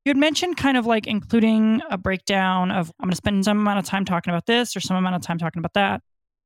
You 0.05 0.11
had 0.11 0.17
mentioned 0.17 0.57
kind 0.57 0.77
of 0.77 0.85
like 0.85 1.07
including 1.07 1.81
a 1.89 1.97
breakdown 1.97 2.73
of 2.73 2.91
I'm 2.99 3.07
going 3.07 3.11
to 3.11 3.17
spend 3.17 3.45
some 3.45 3.59
amount 3.59 3.79
of 3.79 3.85
time 3.85 4.05
talking 4.05 4.33
about 4.33 4.47
this 4.47 4.77
or 4.77 4.81
some 4.81 4.97
amount 4.97 5.15
of 5.15 5.23
time 5.23 5.39
talking 5.39 5.61
about 5.61 5.75
that. 5.75 6.03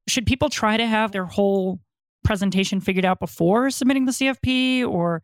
Should 0.09 0.27
people 0.27 0.51
try 0.51 0.77
to 0.77 0.87
have 0.87 1.13
their 1.13 1.25
whole 1.25 1.81
presentation 2.23 2.81
figured 2.81 3.05
out 3.05 3.19
before 3.19 3.71
submitting 3.71 4.05
the 4.05 4.13
CFP 4.13 4.87
or 4.87 5.23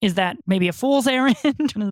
is 0.00 0.14
that 0.14 0.36
maybe 0.46 0.68
a 0.68 0.72
fool's 0.72 1.06
errand? 1.08 1.36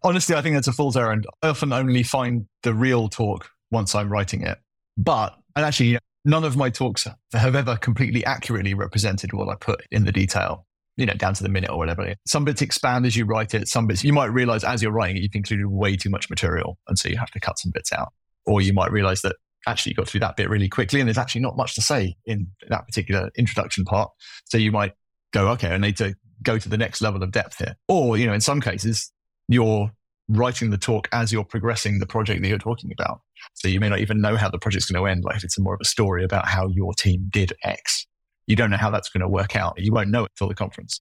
Honestly, 0.03 0.35
I 0.35 0.41
think 0.41 0.55
that's 0.55 0.69
a 0.69 0.73
fool's 0.73 0.97
errand. 0.97 1.27
I 1.43 1.49
often 1.49 1.73
only 1.73 2.03
find 2.03 2.47
the 2.63 2.73
real 2.73 3.09
talk 3.09 3.51
once 3.73 3.95
I'm 3.95 4.09
writing 4.09 4.43
it. 4.43 4.59
But, 4.97 5.35
and 5.57 5.65
actually, 5.65 5.99
none 6.25 6.45
of 6.45 6.57
my 6.57 6.71
talks 6.71 7.09
have 7.33 7.57
ever 7.57 7.77
completely 7.77 8.25
accurately 8.25 8.75
represented 8.75 9.33
what 9.33 9.49
I 9.49 9.57
put 9.57 9.83
in 9.91 10.05
the 10.05 10.13
detail, 10.13 10.67
you 10.97 11.07
know, 11.07 11.15
down 11.15 11.35
to 11.35 11.43
the 11.43 11.49
minute 11.49 11.71
or 11.71 11.79
whatever. 11.79 12.15
Some 12.27 12.45
bits 12.45 12.63
expand 12.63 13.07
as 13.07 13.17
you 13.17 13.25
write 13.25 13.55
it. 13.55 13.67
Some 13.67 13.87
bits 13.87 14.05
you 14.05 14.13
might 14.13 14.27
realize 14.27 14.63
as 14.63 14.83
you're 14.83 14.93
writing 14.93 15.17
it, 15.17 15.23
you've 15.23 15.35
included 15.35 15.67
way 15.67 15.97
too 15.97 16.11
much 16.11 16.31
material. 16.31 16.79
And 16.87 16.99
so 16.99 17.09
you 17.09 17.17
have 17.17 17.31
to 17.33 17.41
cut 17.41 17.59
some 17.59 17.73
bits 17.75 17.93
out. 17.93 18.13
Or 18.47 18.61
you 18.61 18.73
might 18.73 18.93
realize 18.93 19.23
that 19.23 19.37
actually 19.67 19.91
you 19.91 19.97
got 19.97 20.09
through 20.09 20.21
that 20.21 20.37
bit 20.37 20.51
really 20.51 20.69
quickly 20.69 21.01
and 21.01 21.09
there's 21.09 21.19
actually 21.19 21.41
not 21.41 21.57
much 21.57 21.75
to 21.77 21.81
say 21.81 22.17
in 22.27 22.49
that 22.69 22.87
particular 22.87 23.31
introduction 23.37 23.85
part. 23.85 24.11
So 24.45 24.59
you 24.59 24.73
might 24.73 24.93
go, 25.33 25.49
okay, 25.51 25.69
I 25.69 25.79
need 25.79 25.97
to 25.99 26.15
go 26.43 26.59
to 26.59 26.69
the 26.69 26.77
next 26.77 27.01
level 27.01 27.23
of 27.23 27.31
depth 27.31 27.59
here. 27.59 27.77
Or, 27.89 28.17
you 28.17 28.27
know, 28.27 28.33
in 28.33 28.41
some 28.41 28.61
cases, 28.61 29.13
you're 29.49 29.91
writing 30.29 30.71
the 30.71 30.79
talk 30.79 31.09
as 31.13 31.33
you're 31.33 31.45
progressing 31.45 31.99
the 31.99 32.07
project 32.07 32.43
that 32.43 32.49
you're 32.49 32.59
talking 32.59 32.93
about. 32.93 33.21
So 33.55 33.69
you 33.69 33.81
may 33.81 33.89
not 33.89 34.01
even 34.01 34.21
know 34.21 34.37
how 34.37 34.49
the 34.49 34.59
project's 34.59 34.91
going 34.91 35.03
to 35.03 35.11
end. 35.11 35.25
Like 35.25 35.37
if 35.37 35.45
it's 35.45 35.59
more 35.59 35.75
of 35.75 35.81
a 35.81 35.87
story 35.87 36.25
about 36.25 36.47
how 36.47 36.69
your 36.69 36.95
team 36.95 37.27
did 37.31 37.53
X, 37.65 38.07
you 38.47 38.57
don't 38.57 38.71
know 38.71 38.77
how 38.77 38.91
that's 38.91 39.09
going 39.09 39.21
to 39.21 39.29
work 39.29 39.57
out. 39.57 39.75
You 39.79 39.93
won't 39.93 40.11
know 40.11 40.25
it 40.25 40.33
till 40.37 40.49
the 40.49 40.55
conference. 40.55 41.01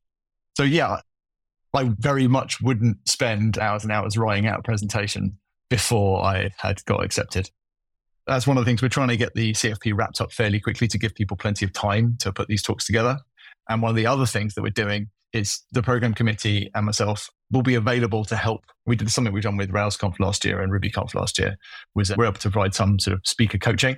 So 0.57 0.63
yeah, 0.63 0.97
I 1.73 1.91
very 1.99 2.27
much 2.27 2.61
wouldn't 2.61 3.07
spend 3.07 3.57
hours 3.57 3.83
and 3.83 3.91
hours 3.91 4.17
writing 4.17 4.47
out 4.47 4.59
a 4.59 4.63
presentation 4.63 5.37
before 5.69 6.23
I 6.23 6.51
had 6.57 6.83
got 6.85 7.03
accepted. 7.03 7.49
That's 8.27 8.45
one 8.45 8.57
of 8.57 8.65
the 8.65 8.69
things 8.69 8.81
we're 8.81 8.89
trying 8.89 9.07
to 9.07 9.17
get 9.17 9.33
the 9.33 9.53
CFP 9.53 9.97
wrapped 9.97 10.21
up 10.21 10.31
fairly 10.31 10.59
quickly 10.59 10.87
to 10.89 10.97
give 10.97 11.15
people 11.15 11.37
plenty 11.37 11.65
of 11.65 11.73
time 11.73 12.17
to 12.19 12.31
put 12.31 12.47
these 12.47 12.61
talks 12.61 12.85
together. 12.85 13.17
And 13.69 13.81
one 13.81 13.89
of 13.89 13.95
the 13.95 14.05
other 14.05 14.25
things 14.25 14.53
that 14.55 14.61
we're 14.61 14.69
doing 14.69 15.09
is 15.33 15.61
the 15.71 15.81
program 15.81 16.13
committee 16.13 16.69
and 16.75 16.85
myself 16.85 17.29
will 17.51 17.61
be 17.61 17.75
available 17.75 18.25
to 18.25 18.35
help. 18.35 18.63
We 18.85 18.95
did 18.95 19.09
something 19.11 19.33
we've 19.33 19.43
done 19.43 19.57
with 19.57 19.71
RailsConf 19.71 20.19
last 20.19 20.45
year 20.45 20.61
and 20.61 20.71
RubyConf 20.71 21.13
last 21.13 21.37
year 21.37 21.57
was 21.93 22.07
that 22.07 22.17
we're 22.17 22.25
able 22.25 22.35
to 22.35 22.49
provide 22.49 22.73
some 22.73 22.99
sort 22.99 23.15
of 23.15 23.21
speaker 23.25 23.57
coaching. 23.57 23.97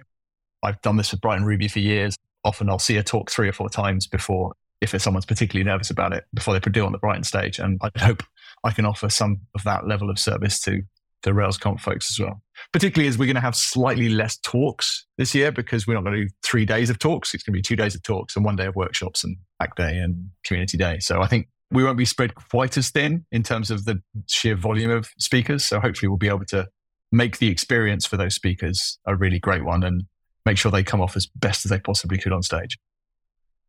I've 0.64 0.82
done 0.82 0.98
this 0.98 1.12
with 1.12 1.22
Brighton 1.22 1.46
Ruby 1.46 1.68
for 1.68 1.80
years. 1.80 2.18
Often 2.44 2.70
I'll 2.70 2.80
see 2.80 2.98
a 2.98 3.04
talk 3.04 3.30
three 3.30 3.48
or 3.48 3.54
four 3.54 3.70
times 3.70 4.08
before, 4.08 4.54
if 4.82 5.00
someone's 5.02 5.26
particularly 5.26 5.64
nervous 5.64 5.90
about 5.90 6.14
it, 6.14 6.26
before 6.34 6.54
they 6.54 6.60
put 6.60 6.76
it 6.76 6.82
on 6.82 6.92
the 6.92 6.98
Brighton 6.98 7.24
stage. 7.24 7.60
And 7.60 7.80
I 7.82 7.92
hope 8.00 8.24
I 8.64 8.72
can 8.72 8.86
offer 8.86 9.10
some 9.10 9.42
of 9.56 9.64
that 9.64 9.88
level 9.88 10.10
of 10.10 10.20
service 10.20 10.60
to 10.62 10.82
the 11.24 11.32
RailsConf 11.32 11.80
folks 11.80 12.12
as 12.12 12.20
well. 12.20 12.42
Particularly 12.72 13.08
as 13.08 13.18
we're 13.18 13.26
going 13.26 13.36
to 13.36 13.42
have 13.42 13.56
slightly 13.56 14.10
less 14.10 14.38
talks 14.38 15.06
this 15.18 15.34
year 15.34 15.52
because 15.52 15.88
we're 15.88 15.94
not 15.94 16.04
going 16.04 16.16
to 16.16 16.26
do 16.26 16.30
three 16.44 16.66
days 16.66 16.90
of 16.90 17.00
talks. 17.00 17.34
It's 17.34 17.44
going 17.44 17.54
to 17.54 17.58
be 17.58 17.62
two 17.62 17.76
days 17.76 17.96
of 17.96 18.04
talks 18.04 18.36
and 18.36 18.44
one 18.44 18.56
day 18.56 18.66
of 18.66 18.76
workshops 18.76 19.24
and 19.24 19.38
hack 19.60 19.76
day 19.76 19.98
and 19.98 20.30
community 20.44 20.78
day. 20.78 21.00
So 21.00 21.22
I 21.22 21.28
think 21.28 21.48
we 21.74 21.84
won't 21.84 21.98
be 21.98 22.06
spread 22.06 22.36
quite 22.36 22.78
as 22.78 22.90
thin 22.90 23.26
in 23.32 23.44
terms 23.44 23.72
of 23.72 23.86
the 23.86 24.02
sheer 24.28 24.56
volume 24.56 24.92
of 24.92 25.10
speakers. 25.18 25.66
So 25.66 25.80
hopefully 25.80 26.08
we'll 26.08 26.18
be 26.18 26.28
able 26.28 26.46
to 26.46 26.68
make 27.12 27.40
the 27.40 27.48
experience 27.48 28.06
for 28.06 28.18
those 28.18 28.36
speakers 28.36 29.00
a 29.06 29.16
really 29.16 29.40
great 29.40 29.66
one 29.66 29.84
and 29.84 30.04
make 30.46 30.58
sure 30.58 30.72
they 30.72 30.84
come 30.84 31.02
off 31.02 31.16
as 31.16 31.28
best 31.36 31.66
as 31.66 31.70
they 31.70 31.80
possibly 31.80 32.18
could 32.18 32.32
on 32.32 32.44
stage. 32.44 32.78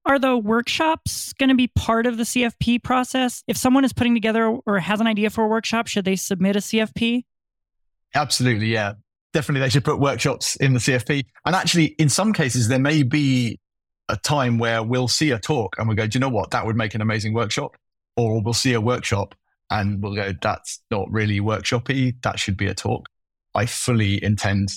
Are 0.06 0.18
the 0.18 0.36
workshops 0.36 1.32
going 1.32 1.48
to 1.48 1.54
be 1.54 1.68
part 1.68 2.06
of 2.06 2.18
the 2.18 2.24
CFP 2.24 2.82
process? 2.82 3.42
If 3.48 3.56
someone 3.56 3.84
is 3.84 3.92
putting 3.94 4.12
together 4.14 4.58
or 4.66 4.78
has 4.78 5.00
an 5.00 5.06
idea 5.06 5.30
for 5.30 5.44
a 5.44 5.48
workshop, 5.48 5.86
should 5.86 6.04
they 6.04 6.16
submit 6.16 6.56
a 6.56 6.58
CFP? 6.58 7.24
Absolutely, 8.14 8.66
yeah. 8.66 8.94
Definitely, 9.32 9.62
they 9.62 9.70
should 9.70 9.84
put 9.84 9.98
workshops 9.98 10.56
in 10.56 10.74
the 10.74 10.78
CFP. 10.78 11.24
And 11.46 11.56
actually, 11.56 11.86
in 11.98 12.08
some 12.10 12.34
cases, 12.34 12.68
there 12.68 12.78
may 12.78 13.02
be 13.02 13.58
a 14.08 14.16
time 14.16 14.58
where 14.58 14.82
we'll 14.82 15.08
see 15.08 15.30
a 15.30 15.38
talk 15.38 15.76
and 15.78 15.88
we 15.88 15.94
go, 15.94 16.06
do 16.06 16.16
you 16.16 16.20
know 16.20 16.28
what? 16.28 16.50
That 16.50 16.66
would 16.66 16.76
make 16.76 16.94
an 16.94 17.00
amazing 17.00 17.32
workshop. 17.32 17.74
Or 18.16 18.42
we'll 18.42 18.54
see 18.54 18.72
a 18.72 18.80
workshop 18.80 19.34
and 19.70 20.02
we'll 20.02 20.14
go, 20.14 20.32
that's 20.40 20.80
not 20.90 21.10
really 21.10 21.40
workshopy. 21.40 22.20
That 22.22 22.38
should 22.38 22.56
be 22.56 22.66
a 22.66 22.74
talk. 22.74 23.08
I 23.54 23.66
fully 23.66 24.22
intend 24.22 24.70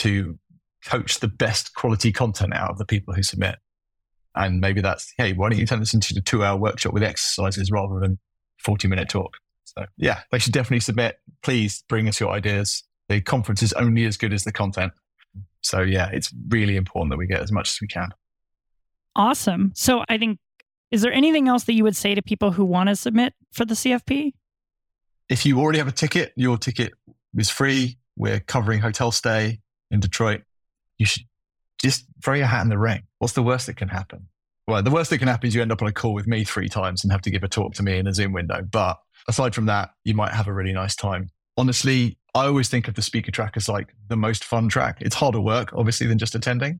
to 0.00 0.38
coach 0.84 1.20
the 1.20 1.28
best 1.28 1.74
quality 1.74 2.12
content 2.12 2.54
out 2.54 2.70
of 2.70 2.78
the 2.78 2.84
people 2.84 3.14
who 3.14 3.22
submit. 3.22 3.56
And 4.36 4.60
maybe 4.60 4.80
that's, 4.80 5.12
hey, 5.16 5.32
why 5.32 5.48
don't 5.48 5.58
you 5.58 5.66
turn 5.66 5.80
this 5.80 5.94
into 5.94 6.14
a 6.16 6.20
two 6.20 6.44
hour 6.44 6.58
workshop 6.58 6.92
with 6.92 7.02
exercises 7.02 7.70
rather 7.70 8.00
than 8.00 8.18
40 8.58 8.88
minute 8.88 9.08
talk? 9.08 9.36
So 9.64 9.86
yeah, 9.96 10.20
they 10.30 10.38
should 10.38 10.52
definitely 10.52 10.80
submit. 10.80 11.18
Please 11.42 11.84
bring 11.88 12.08
us 12.08 12.20
your 12.20 12.30
ideas. 12.30 12.84
The 13.08 13.20
conference 13.20 13.62
is 13.62 13.72
only 13.74 14.04
as 14.04 14.16
good 14.16 14.32
as 14.32 14.44
the 14.44 14.52
content. 14.52 14.92
So 15.62 15.80
yeah, 15.80 16.10
it's 16.12 16.32
really 16.48 16.76
important 16.76 17.10
that 17.10 17.16
we 17.16 17.26
get 17.26 17.40
as 17.40 17.52
much 17.52 17.70
as 17.70 17.80
we 17.80 17.86
can. 17.86 18.10
Awesome. 19.16 19.72
So 19.74 20.04
I 20.08 20.18
think, 20.18 20.38
is 20.94 21.02
there 21.02 21.12
anything 21.12 21.48
else 21.48 21.64
that 21.64 21.72
you 21.72 21.82
would 21.82 21.96
say 21.96 22.14
to 22.14 22.22
people 22.22 22.52
who 22.52 22.64
want 22.64 22.88
to 22.88 22.94
submit 22.94 23.34
for 23.50 23.64
the 23.64 23.74
CFP? 23.74 24.32
If 25.28 25.44
you 25.44 25.58
already 25.58 25.78
have 25.78 25.88
a 25.88 25.92
ticket, 25.92 26.32
your 26.36 26.56
ticket 26.56 26.92
is 27.36 27.50
free. 27.50 27.98
We're 28.16 28.38
covering 28.38 28.78
hotel 28.78 29.10
stay 29.10 29.58
in 29.90 29.98
Detroit. 29.98 30.42
You 30.98 31.06
should 31.06 31.24
just 31.82 32.06
throw 32.22 32.34
your 32.34 32.46
hat 32.46 32.62
in 32.62 32.68
the 32.68 32.78
ring. 32.78 33.02
What's 33.18 33.32
the 33.32 33.42
worst 33.42 33.66
that 33.66 33.76
can 33.76 33.88
happen? 33.88 34.28
Well, 34.68 34.84
the 34.84 34.92
worst 34.92 35.10
that 35.10 35.18
can 35.18 35.26
happen 35.26 35.48
is 35.48 35.54
you 35.56 35.62
end 35.62 35.72
up 35.72 35.82
on 35.82 35.88
a 35.88 35.92
call 35.92 36.14
with 36.14 36.28
me 36.28 36.44
three 36.44 36.68
times 36.68 37.02
and 37.02 37.10
have 37.10 37.22
to 37.22 37.30
give 37.30 37.42
a 37.42 37.48
talk 37.48 37.74
to 37.74 37.82
me 37.82 37.98
in 37.98 38.06
a 38.06 38.14
Zoom 38.14 38.32
window. 38.32 38.62
But 38.62 38.96
aside 39.26 39.52
from 39.52 39.66
that, 39.66 39.90
you 40.04 40.14
might 40.14 40.32
have 40.32 40.46
a 40.46 40.52
really 40.52 40.72
nice 40.72 40.94
time. 40.94 41.28
Honestly, 41.56 42.18
I 42.36 42.46
always 42.46 42.68
think 42.68 42.86
of 42.86 42.94
the 42.94 43.02
speaker 43.02 43.32
track 43.32 43.54
as 43.56 43.68
like 43.68 43.92
the 44.06 44.16
most 44.16 44.44
fun 44.44 44.68
track. 44.68 44.98
It's 45.00 45.16
harder 45.16 45.40
work, 45.40 45.72
obviously, 45.74 46.06
than 46.06 46.18
just 46.18 46.36
attending, 46.36 46.78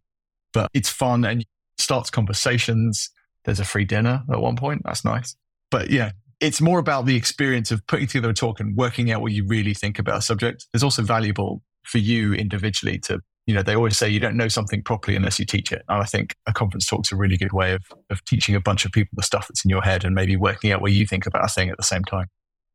but 0.53 0.71
it's 0.73 0.89
fun 0.89 1.25
and 1.25 1.45
starts 1.79 2.11
conversations. 2.11 3.11
There's 3.45 3.61
a 3.61 3.65
free 3.65 3.85
dinner 3.85 4.23
at 4.31 4.41
one 4.41 4.57
point. 4.57 4.83
That's 4.85 5.05
nice. 5.05 5.37
But 5.71 5.91
yeah, 5.91 6.13
it's 6.41 6.61
more 6.61 6.79
about 6.79 7.07
the 7.07 7.17
experience 7.17 7.71
of 7.71 7.87
putting 7.87 8.07
together 8.07 8.31
a 8.31 8.35
talk 8.35 8.61
and 8.61 8.77
working 8.77 9.11
out 9.11 9.21
what 9.21 9.33
you 9.33 9.47
really 9.47 9.75
think 9.75 9.99
about 9.99 10.19
a 10.19 10.23
subject. 10.23 10.67
It's 10.75 10.83
also 10.83 11.03
valuable 11.03 11.63
for 11.85 11.99
you 11.99 12.33
individually 12.35 12.99
to, 13.01 13.21
you 13.47 13.55
know, 13.55 13.63
they 13.63 13.75
always 13.75 13.97
say 13.97 14.09
you 14.09 14.21
don't 14.21 14.37
know 14.37 14.49
something 14.49 14.83
properly 14.83 15.17
unless 15.17 15.39
you 15.39 15.45
teach 15.45 15.73
it. 15.73 15.83
And 15.89 16.03
I 16.03 16.05
think 16.05 16.35
a 16.47 16.53
conference 16.53 16.87
talk's 16.87 17.13
a 17.13 17.17
really 17.17 17.37
good 17.37 17.53
way 17.53 17.73
of, 17.73 17.83
of 18.11 18.25
teaching 18.25 18.55
a 18.55 18.61
bunch 18.61 18.85
of 18.85 18.93
people 18.93 19.11
the 19.15 19.23
stuff 19.23 19.49
that's 19.49 19.65
in 19.65 19.69
your 19.69 19.83
head 19.83 20.05
and 20.05 20.15
maybe 20.15 20.37
working 20.37 20.73
out 20.73 20.81
what 20.81 20.93
you 20.93 21.07
think 21.07 21.27
about 21.27 21.45
a 21.45 21.49
thing 21.49 21.71
at 21.71 21.77
the 21.77 21.83
same 21.83 22.05
time. 22.05 22.27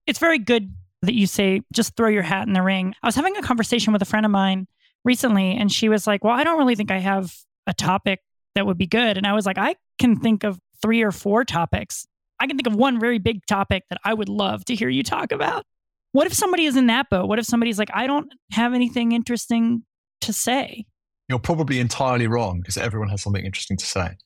It's 0.05 0.19
very 0.19 0.39
good 0.39 0.73
that 1.01 1.13
you 1.13 1.27
say 1.27 1.61
just 1.73 1.95
throw 1.95 2.09
your 2.09 2.23
hat 2.23 2.47
in 2.47 2.53
the 2.53 2.61
ring. 2.61 2.93
I 3.01 3.07
was 3.07 3.15
having 3.15 3.37
a 3.37 3.41
conversation 3.41 3.93
with 3.93 4.01
a 4.01 4.05
friend 4.05 4.25
of 4.25 4.31
mine 4.31 4.67
recently, 5.05 5.55
and 5.55 5.71
she 5.71 5.89
was 5.89 6.05
like, 6.05 6.23
Well, 6.23 6.33
I 6.33 6.43
don't 6.43 6.57
really 6.57 6.75
think 6.75 6.91
I 6.91 6.97
have 6.97 7.33
a 7.67 7.73
topic 7.73 8.19
that 8.55 8.65
would 8.65 8.77
be 8.77 8.87
good. 8.87 9.17
And 9.17 9.25
I 9.25 9.33
was 9.33 9.45
like, 9.45 9.57
I 9.57 9.75
can 9.99 10.19
think 10.19 10.43
of 10.43 10.59
three 10.81 11.03
or 11.03 11.11
four 11.11 11.45
topics. 11.45 12.07
I 12.39 12.47
can 12.47 12.57
think 12.57 12.67
of 12.67 12.75
one 12.75 12.99
very 12.99 13.19
big 13.19 13.45
topic 13.45 13.83
that 13.89 13.99
I 14.03 14.13
would 14.13 14.29
love 14.29 14.65
to 14.65 14.75
hear 14.75 14.89
you 14.89 15.03
talk 15.03 15.31
about. 15.31 15.65
What 16.13 16.25
if 16.25 16.33
somebody 16.33 16.65
is 16.65 16.75
in 16.75 16.87
that 16.87 17.09
boat? 17.09 17.27
What 17.27 17.37
if 17.37 17.45
somebody's 17.45 17.77
like, 17.77 17.89
I 17.93 18.07
don't 18.07 18.33
have 18.51 18.73
anything 18.73 19.11
interesting 19.11 19.83
to 20.21 20.33
say? 20.33 20.85
You're 21.27 21.37
probably 21.37 21.79
entirely 21.79 22.27
wrong 22.27 22.61
because 22.61 22.77
everyone 22.77 23.09
has 23.09 23.21
something 23.21 23.45
interesting 23.45 23.77
to 23.77 23.85
say. 23.85 24.17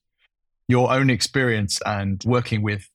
Your 0.70 0.94
own 0.94 1.10
experience 1.10 1.82
and 1.86 2.24
working 2.26 2.62
with 2.62 2.90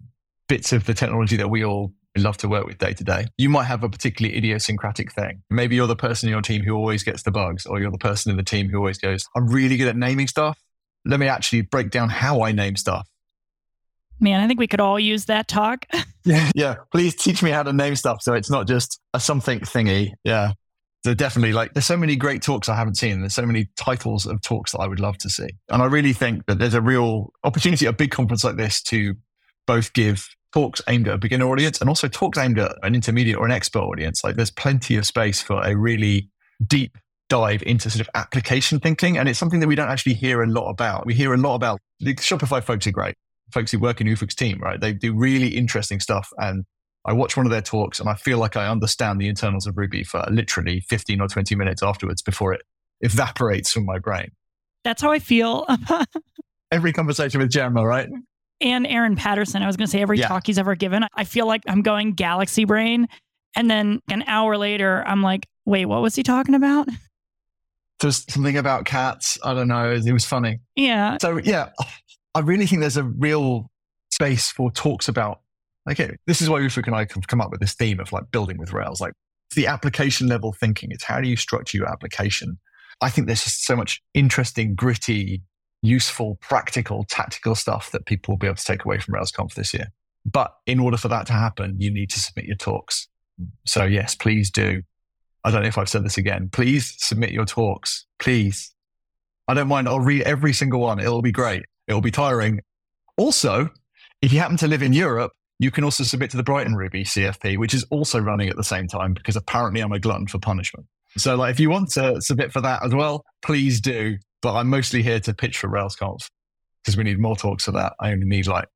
bits 0.48 0.72
of 0.72 0.86
the 0.86 0.94
technology 0.94 1.36
that 1.36 1.50
we 1.50 1.64
all 1.64 1.92
love 2.16 2.38
to 2.38 2.48
work 2.48 2.66
with 2.66 2.78
day 2.78 2.94
to 2.94 3.04
day. 3.04 3.26
You 3.36 3.50
might 3.50 3.64
have 3.64 3.84
a 3.84 3.88
particularly 3.88 4.36
idiosyncratic 4.36 5.12
thing. 5.12 5.42
Maybe 5.50 5.76
you're 5.76 5.86
the 5.86 5.94
person 5.94 6.28
in 6.28 6.32
your 6.32 6.42
team 6.42 6.62
who 6.62 6.74
always 6.74 7.02
gets 7.02 7.22
the 7.22 7.30
bugs, 7.30 7.66
or 7.66 7.80
you're 7.80 7.90
the 7.90 7.98
person 7.98 8.30
in 8.30 8.36
the 8.36 8.42
team 8.42 8.68
who 8.70 8.78
always 8.78 8.98
goes, 8.98 9.26
I'm 9.36 9.48
really 9.48 9.76
good 9.76 9.88
at 9.88 9.96
naming 9.96 10.28
stuff. 10.28 10.58
Let 11.04 11.20
me 11.20 11.26
actually 11.26 11.62
break 11.62 11.90
down 11.90 12.08
how 12.08 12.42
I 12.42 12.52
name 12.52 12.76
stuff. 12.76 13.08
Man, 14.20 14.40
I 14.40 14.46
think 14.48 14.58
we 14.58 14.66
could 14.66 14.80
all 14.80 14.98
use 14.98 15.26
that 15.26 15.46
talk. 15.46 15.86
yeah, 16.24 16.50
yeah. 16.54 16.74
Please 16.90 17.14
teach 17.14 17.42
me 17.42 17.50
how 17.50 17.62
to 17.62 17.72
name 17.72 17.94
stuff 17.94 18.22
so 18.22 18.34
it's 18.34 18.50
not 18.50 18.66
just 18.66 19.00
a 19.14 19.20
something 19.20 19.60
thingy. 19.60 20.12
Yeah. 20.24 20.52
So 21.04 21.14
definitely 21.14 21.52
like 21.52 21.74
there's 21.74 21.86
so 21.86 21.96
many 21.96 22.16
great 22.16 22.42
talks 22.42 22.68
I 22.68 22.74
haven't 22.74 22.96
seen. 22.96 23.20
There's 23.20 23.34
so 23.34 23.46
many 23.46 23.68
titles 23.76 24.26
of 24.26 24.42
talks 24.42 24.72
that 24.72 24.80
I 24.80 24.88
would 24.88 24.98
love 24.98 25.16
to 25.18 25.30
see. 25.30 25.48
And 25.68 25.80
I 25.82 25.86
really 25.86 26.12
think 26.12 26.46
that 26.46 26.58
there's 26.58 26.74
a 26.74 26.82
real 26.82 27.32
opportunity 27.44 27.86
at 27.86 27.94
a 27.94 27.96
big 27.96 28.10
conference 28.10 28.42
like 28.42 28.56
this 28.56 28.82
to 28.84 29.14
both 29.66 29.92
give 29.92 30.28
talks 30.52 30.82
aimed 30.88 31.06
at 31.06 31.14
a 31.14 31.18
beginner 31.18 31.48
audience 31.48 31.80
and 31.80 31.88
also 31.88 32.08
talks 32.08 32.38
aimed 32.38 32.58
at 32.58 32.74
an 32.82 32.94
intermediate 32.94 33.36
or 33.36 33.44
an 33.44 33.52
expert 33.52 33.80
audience. 33.80 34.24
Like 34.24 34.36
there's 34.36 34.50
plenty 34.50 34.96
of 34.96 35.06
space 35.06 35.40
for 35.40 35.62
a 35.62 35.76
really 35.76 36.30
deep 36.66 36.98
dive 37.28 37.62
into 37.64 37.90
sort 37.90 38.00
of 38.00 38.08
application 38.14 38.80
thinking. 38.80 39.18
And 39.18 39.28
it's 39.28 39.38
something 39.38 39.60
that 39.60 39.68
we 39.68 39.74
don't 39.74 39.88
actually 39.90 40.14
hear 40.14 40.42
a 40.42 40.46
lot 40.46 40.68
about. 40.70 41.06
We 41.06 41.14
hear 41.14 41.34
a 41.34 41.36
lot 41.36 41.54
about 41.54 41.78
the 42.00 42.14
Shopify 42.14 42.62
folks 42.62 42.86
are 42.86 42.92
great. 42.92 43.14
Folks 43.52 43.72
who 43.72 43.78
work 43.78 44.00
in 44.00 44.06
Ufuk's 44.06 44.34
team, 44.34 44.58
right? 44.60 44.80
They 44.80 44.92
do 44.92 45.14
really 45.14 45.48
interesting 45.48 46.00
stuff. 46.00 46.28
And 46.38 46.64
I 47.06 47.12
watch 47.12 47.36
one 47.36 47.46
of 47.46 47.52
their 47.52 47.62
talks 47.62 48.00
and 48.00 48.08
I 48.08 48.14
feel 48.14 48.38
like 48.38 48.56
I 48.56 48.68
understand 48.68 49.20
the 49.20 49.28
internals 49.28 49.66
of 49.66 49.76
Ruby 49.76 50.04
for 50.04 50.24
literally 50.30 50.80
15 50.88 51.20
or 51.20 51.28
20 51.28 51.54
minutes 51.54 51.82
afterwards 51.82 52.20
before 52.22 52.52
it 52.52 52.62
evaporates 53.00 53.72
from 53.72 53.84
my 53.86 53.98
brain. 53.98 54.30
That's 54.84 55.00
how 55.02 55.10
I 55.10 55.18
feel. 55.18 55.66
Every 56.70 56.92
conversation 56.92 57.40
with 57.40 57.50
Jemma, 57.50 57.82
right? 57.84 58.08
And 58.60 58.86
Aaron 58.86 59.16
Patterson, 59.16 59.62
I 59.62 59.66
was 59.66 59.76
going 59.76 59.86
to 59.86 59.90
say 59.90 60.02
every 60.02 60.18
Yeah. 60.18 60.28
talk 60.28 60.46
he's 60.46 60.58
ever 60.58 60.74
given, 60.74 61.06
I 61.14 61.24
feel 61.24 61.46
like 61.46 61.62
I'm 61.68 61.80
going 61.82 62.12
galaxy 62.12 62.64
brain. 62.64 63.06
And 63.56 63.70
then 63.70 64.00
an 64.10 64.24
hour 64.26 64.56
later, 64.58 65.02
I'm 65.06 65.22
like, 65.22 65.46
wait, 65.64 65.86
what 65.86 66.02
was 66.02 66.14
he 66.16 66.22
talking 66.22 66.54
about? 66.54 66.88
There's 68.00 68.24
something 68.32 68.56
about 68.56 68.84
cats. 68.84 69.38
I 69.44 69.54
don't 69.54 69.68
know. 69.68 69.92
It 69.92 70.12
was 70.12 70.24
funny. 70.24 70.60
Yeah. 70.76 71.18
So 71.20 71.38
yeah, 71.38 71.70
I 72.34 72.40
really 72.40 72.66
think 72.66 72.80
there's 72.80 72.96
a 72.96 73.04
real 73.04 73.70
space 74.10 74.50
for 74.50 74.70
talks 74.70 75.08
about. 75.08 75.40
Okay, 75.90 76.16
this 76.26 76.42
is 76.42 76.50
why 76.50 76.60
Ufuk 76.60 76.86
and 76.86 76.94
I 76.94 77.00
have 77.00 77.26
come 77.28 77.40
up 77.40 77.50
with 77.50 77.60
this 77.60 77.74
theme 77.74 77.98
of 77.98 78.12
like 78.12 78.30
building 78.30 78.58
with 78.58 78.72
Rails, 78.72 79.00
like 79.00 79.14
the 79.56 79.66
application 79.66 80.28
level 80.28 80.52
thinking. 80.52 80.90
It's 80.92 81.04
how 81.04 81.20
do 81.20 81.28
you 81.28 81.36
structure 81.36 81.78
your 81.78 81.88
application? 81.88 82.58
I 83.00 83.10
think 83.10 83.26
there's 83.26 83.44
just 83.44 83.64
so 83.64 83.74
much 83.74 84.02
interesting, 84.12 84.74
gritty, 84.74 85.42
useful, 85.82 86.36
practical, 86.40 87.04
tactical 87.08 87.54
stuff 87.54 87.90
that 87.92 88.06
people 88.06 88.32
will 88.32 88.38
be 88.38 88.46
able 88.46 88.56
to 88.56 88.64
take 88.64 88.84
away 88.84 88.98
from 88.98 89.14
RailsConf 89.14 89.54
this 89.54 89.72
year. 89.72 89.86
But 90.30 90.52
in 90.66 90.78
order 90.78 90.96
for 90.96 91.08
that 91.08 91.26
to 91.28 91.32
happen, 91.32 91.76
you 91.78 91.90
need 91.90 92.10
to 92.10 92.20
submit 92.20 92.46
your 92.46 92.56
talks. 92.56 93.08
So 93.66 93.84
yes, 93.84 94.14
please 94.14 94.50
do. 94.50 94.82
I 95.48 95.50
don't 95.50 95.62
know 95.62 95.68
if 95.68 95.78
I've 95.78 95.88
said 95.88 96.04
this 96.04 96.18
again. 96.18 96.50
Please 96.52 96.94
submit 96.98 97.30
your 97.30 97.46
talks. 97.46 98.04
Please. 98.18 98.74
I 99.48 99.54
don't 99.54 99.66
mind. 99.66 99.88
I'll 99.88 99.98
read 99.98 100.24
every 100.24 100.52
single 100.52 100.80
one. 100.80 101.00
It'll 101.00 101.22
be 101.22 101.32
great. 101.32 101.62
It'll 101.86 102.02
be 102.02 102.10
tiring. 102.10 102.60
Also, 103.16 103.70
if 104.20 104.30
you 104.30 104.40
happen 104.40 104.58
to 104.58 104.68
live 104.68 104.82
in 104.82 104.92
Europe, 104.92 105.32
you 105.58 105.70
can 105.70 105.84
also 105.84 106.04
submit 106.04 106.30
to 106.32 106.36
the 106.36 106.42
Brighton 106.42 106.74
Ruby 106.74 107.02
CFP, 107.02 107.56
which 107.56 107.72
is 107.72 107.82
also 107.84 108.20
running 108.20 108.50
at 108.50 108.56
the 108.56 108.62
same 108.62 108.88
time 108.88 109.14
because 109.14 109.36
apparently 109.36 109.80
I'm 109.80 109.90
a 109.90 109.98
glutton 109.98 110.26
for 110.26 110.38
punishment. 110.38 110.84
So, 111.16 111.34
like, 111.34 111.52
if 111.52 111.58
you 111.58 111.70
want 111.70 111.92
to 111.92 112.20
submit 112.20 112.52
for 112.52 112.60
that 112.60 112.84
as 112.84 112.94
well, 112.94 113.24
please 113.40 113.80
do. 113.80 114.18
But 114.42 114.54
I'm 114.54 114.68
mostly 114.68 115.02
here 115.02 115.18
to 115.20 115.32
pitch 115.32 115.56
for 115.56 115.70
RailsConf 115.70 116.28
because 116.84 116.98
we 116.98 117.04
need 117.04 117.18
more 117.18 117.36
talks 117.36 117.64
for 117.64 117.72
that. 117.72 117.94
I 118.00 118.12
only 118.12 118.26
need 118.26 118.46
like 118.46 118.68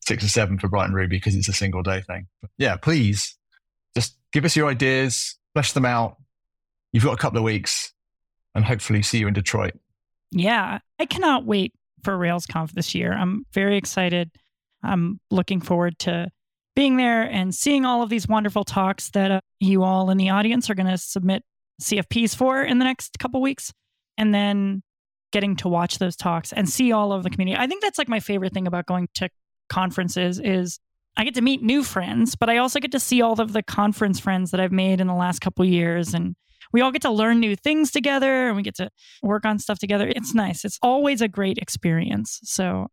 six 0.00 0.24
or 0.24 0.28
seven 0.28 0.58
for 0.58 0.66
Brighton 0.66 0.92
Ruby 0.92 1.18
because 1.18 1.36
it's 1.36 1.48
a 1.48 1.52
single 1.52 1.84
day 1.84 2.00
thing. 2.00 2.26
But 2.40 2.50
yeah, 2.58 2.74
please 2.74 3.38
just 3.94 4.18
give 4.32 4.44
us 4.44 4.56
your 4.56 4.68
ideas, 4.68 5.38
flesh 5.56 5.72
them 5.72 5.86
out. 5.86 6.18
You've 6.92 7.04
got 7.04 7.14
a 7.14 7.16
couple 7.16 7.38
of 7.38 7.44
weeks 7.44 7.94
and 8.54 8.62
hopefully 8.62 9.00
see 9.00 9.16
you 9.16 9.26
in 9.26 9.32
Detroit. 9.32 9.72
Yeah. 10.30 10.80
I 10.98 11.06
cannot 11.06 11.46
wait 11.46 11.72
for 12.04 12.12
RailsConf 12.14 12.72
this 12.72 12.94
year. 12.94 13.14
I'm 13.14 13.46
very 13.54 13.78
excited. 13.78 14.30
I'm 14.82 15.18
looking 15.30 15.62
forward 15.62 15.98
to 16.00 16.28
being 16.74 16.98
there 16.98 17.22
and 17.22 17.54
seeing 17.54 17.86
all 17.86 18.02
of 18.02 18.10
these 18.10 18.28
wonderful 18.28 18.64
talks 18.64 19.08
that 19.12 19.30
uh, 19.30 19.40
you 19.58 19.82
all 19.82 20.10
in 20.10 20.18
the 20.18 20.28
audience 20.28 20.68
are 20.68 20.74
going 20.74 20.90
to 20.90 20.98
submit 20.98 21.42
CFPs 21.80 22.36
for 22.36 22.62
in 22.62 22.78
the 22.78 22.84
next 22.84 23.18
couple 23.18 23.40
weeks. 23.40 23.72
And 24.18 24.34
then 24.34 24.82
getting 25.32 25.56
to 25.56 25.68
watch 25.68 25.98
those 25.98 26.16
talks 26.16 26.52
and 26.52 26.68
see 26.68 26.92
all 26.92 27.14
of 27.14 27.22
the 27.22 27.30
community. 27.30 27.58
I 27.58 27.66
think 27.66 27.80
that's 27.80 27.96
like 27.96 28.10
my 28.10 28.20
favorite 28.20 28.52
thing 28.52 28.66
about 28.66 28.84
going 28.84 29.08
to 29.14 29.30
conferences 29.70 30.38
is 30.38 30.78
I 31.16 31.24
get 31.24 31.34
to 31.34 31.42
meet 31.42 31.62
new 31.62 31.82
friends, 31.82 32.36
but 32.36 32.50
I 32.50 32.58
also 32.58 32.78
get 32.78 32.92
to 32.92 33.00
see 33.00 33.22
all 33.22 33.40
of 33.40 33.52
the 33.52 33.62
conference 33.62 34.20
friends 34.20 34.50
that 34.50 34.60
I've 34.60 34.72
made 34.72 35.00
in 35.00 35.06
the 35.06 35.14
last 35.14 35.40
couple 35.40 35.64
years 35.64 36.12
and 36.12 36.36
we 36.72 36.80
all 36.80 36.90
get 36.90 37.02
to 37.02 37.10
learn 37.10 37.40
new 37.40 37.56
things 37.56 37.90
together 37.90 38.48
and 38.48 38.56
we 38.56 38.62
get 38.62 38.74
to 38.76 38.90
work 39.22 39.46
on 39.46 39.58
stuff 39.58 39.78
together. 39.78 40.08
It's 40.14 40.34
nice. 40.34 40.64
It's 40.64 40.78
always 40.82 41.20
a 41.20 41.28
great 41.28 41.58
experience. 41.58 42.40
So 42.42 42.88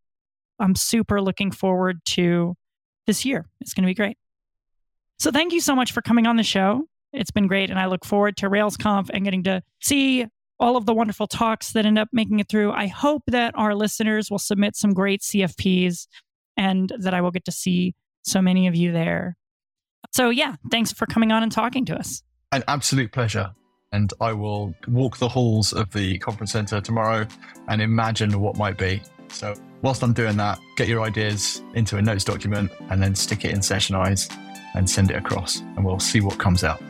I'm 0.59 0.75
super 0.75 1.21
looking 1.21 1.51
forward 1.51 1.99
to 2.05 2.55
this 3.07 3.25
year. 3.25 3.45
It's 3.59 3.73
going 3.73 3.83
to 3.83 3.89
be 3.89 3.95
great. 3.95 4.17
So 5.19 5.31
thank 5.31 5.53
you 5.53 5.59
so 5.59 5.75
much 5.75 5.91
for 5.91 6.01
coming 6.01 6.27
on 6.27 6.37
the 6.37 6.43
show. 6.43 6.83
It's 7.11 7.31
been 7.31 7.47
great. 7.47 7.69
And 7.69 7.79
I 7.79 7.87
look 7.87 8.05
forward 8.05 8.37
to 8.37 8.49
RailsConf 8.49 9.09
and 9.13 9.23
getting 9.23 9.43
to 9.43 9.61
see 9.81 10.27
all 10.59 10.77
of 10.77 10.85
the 10.85 10.93
wonderful 10.93 11.27
talks 11.27 11.71
that 11.73 11.85
end 11.85 11.99
up 11.99 12.07
making 12.13 12.39
it 12.39 12.47
through. 12.47 12.71
I 12.71 12.87
hope 12.87 13.23
that 13.27 13.53
our 13.57 13.75
listeners 13.75 14.31
will 14.31 14.39
submit 14.39 14.75
some 14.75 14.93
great 14.93 15.21
CFPs 15.21 16.07
and 16.55 16.91
that 16.99 17.13
I 17.13 17.21
will 17.21 17.31
get 17.31 17.45
to 17.45 17.51
see 17.51 17.95
so 18.23 18.41
many 18.41 18.67
of 18.67 18.75
you 18.75 18.91
there. 18.91 19.37
So, 20.11 20.29
yeah, 20.29 20.55
thanks 20.71 20.91
for 20.91 21.05
coming 21.05 21.31
on 21.31 21.43
and 21.43 21.51
talking 21.51 21.85
to 21.85 21.95
us. 21.95 22.23
An 22.51 22.63
absolute 22.67 23.11
pleasure. 23.11 23.51
And 23.91 24.11
I 24.19 24.33
will 24.33 24.73
walk 24.87 25.17
the 25.17 25.29
halls 25.29 25.71
of 25.71 25.91
the 25.93 26.17
conference 26.17 26.51
center 26.51 26.81
tomorrow 26.81 27.27
and 27.67 27.81
imagine 27.81 28.39
what 28.39 28.57
might 28.57 28.77
be. 28.77 29.01
So, 29.29 29.53
whilst 29.81 30.03
I'm 30.03 30.13
doing 30.13 30.37
that, 30.37 30.59
get 30.77 30.87
your 30.87 31.01
ideas 31.03 31.61
into 31.75 31.97
a 31.97 32.01
notes 32.01 32.23
document 32.23 32.71
and 32.89 33.01
then 33.01 33.15
stick 33.15 33.45
it 33.45 33.51
in 33.51 33.59
Sessionize 33.59 34.35
and 34.75 34.89
send 34.89 35.11
it 35.11 35.17
across, 35.17 35.59
and 35.59 35.85
we'll 35.85 35.99
see 35.99 36.21
what 36.21 36.39
comes 36.39 36.63
out. 36.63 36.81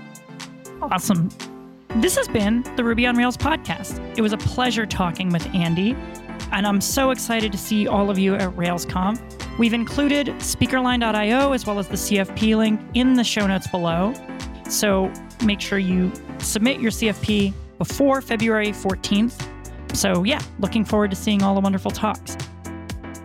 Awesome. 0.81 1.29
This 1.97 2.15
has 2.17 2.27
been 2.27 2.63
the 2.75 2.83
Ruby 2.83 3.05
on 3.05 3.15
Rails 3.15 3.37
podcast. 3.37 3.99
It 4.17 4.21
was 4.21 4.33
a 4.33 4.37
pleasure 4.37 4.85
talking 4.85 5.29
with 5.29 5.45
Andy, 5.53 5.95
and 6.51 6.67
I'm 6.67 6.81
so 6.81 7.11
excited 7.11 7.51
to 7.51 7.57
see 7.57 7.87
all 7.87 8.09
of 8.09 8.19
you 8.19 8.35
at 8.35 8.49
RailsConf. 8.51 9.57
We've 9.57 9.73
included 9.73 10.27
speakerline.io 10.37 11.53
as 11.53 11.65
well 11.65 11.79
as 11.79 11.87
the 11.87 11.95
CFP 11.95 12.55
link 12.57 12.79
in 12.93 13.13
the 13.13 13.23
show 13.23 13.47
notes 13.47 13.67
below. 13.67 14.13
So 14.69 15.11
make 15.45 15.61
sure 15.61 15.79
you 15.79 16.11
submit 16.39 16.79
your 16.79 16.91
CFP 16.91 17.53
before 17.77 18.21
February 18.21 18.69
14th. 18.69 19.49
So, 19.95 20.23
yeah, 20.23 20.41
looking 20.59 20.83
forward 20.85 21.11
to 21.11 21.15
seeing 21.15 21.43
all 21.43 21.53
the 21.53 21.61
wonderful 21.61 21.91
talks. 21.91 22.37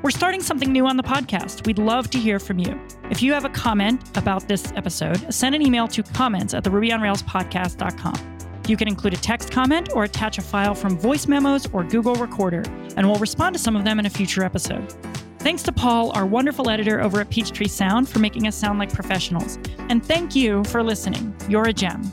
We're 0.03 0.11
starting 0.11 0.43
something 0.43 0.71
new 0.71 0.87
on 0.87 0.97
the 0.97 1.03
podcast. 1.03 1.67
We'd 1.67 1.79
love 1.79 2.09
to 2.11 2.19
hear 2.19 2.39
from 2.39 2.59
you. 2.59 2.81
If 3.11 3.23
you 3.23 3.33
have 3.33 3.45
a 3.45 3.51
comment 3.51 4.17
about 4.17 4.47
this 4.47 4.73
episode, 4.77 5.33
send 5.33 5.55
an 5.55 5.63
email 5.63 5.89
to 5.89 6.03
comments 6.03 6.55
at 6.55 6.63
the 6.63 6.71
rubyonrailspodcast.com. 6.71 8.38
You 8.69 8.77
can 8.77 8.87
include 8.87 9.15
a 9.15 9.17
text 9.17 9.51
comment 9.51 9.91
or 9.95 10.05
attach 10.05 10.37
a 10.37 10.43
file 10.43 10.75
from 10.75 10.99
voice 10.99 11.27
memos 11.27 11.67
or 11.73 11.85
Google 11.85 12.15
Recorder, 12.15 12.63
and 12.97 13.09
we'll 13.09 13.19
respond 13.19 13.55
to 13.55 13.59
some 13.61 13.75
of 13.75 13.85
them 13.85 13.99
in 13.99 14.05
a 14.05 14.11
future 14.11 14.45
episode. 14.45 14.93
Thanks 15.39 15.63
to 15.63 15.73
Paul, 15.73 16.11
our 16.15 16.27
wonderful 16.27 16.69
editor 16.69 17.01
over 17.01 17.21
at 17.21 17.31
Peachtree 17.31 17.69
Sound, 17.69 18.09
for 18.09 18.19
making 18.19 18.47
us 18.47 18.55
sound 18.55 18.79
like 18.79 18.93
professionals. 18.93 19.59
And 19.89 20.05
thank 20.05 20.37
you 20.37 20.65
for 20.65 20.83
listening. 20.83 21.35
You're 21.49 21.69
a 21.69 21.73
gem. 21.73 22.13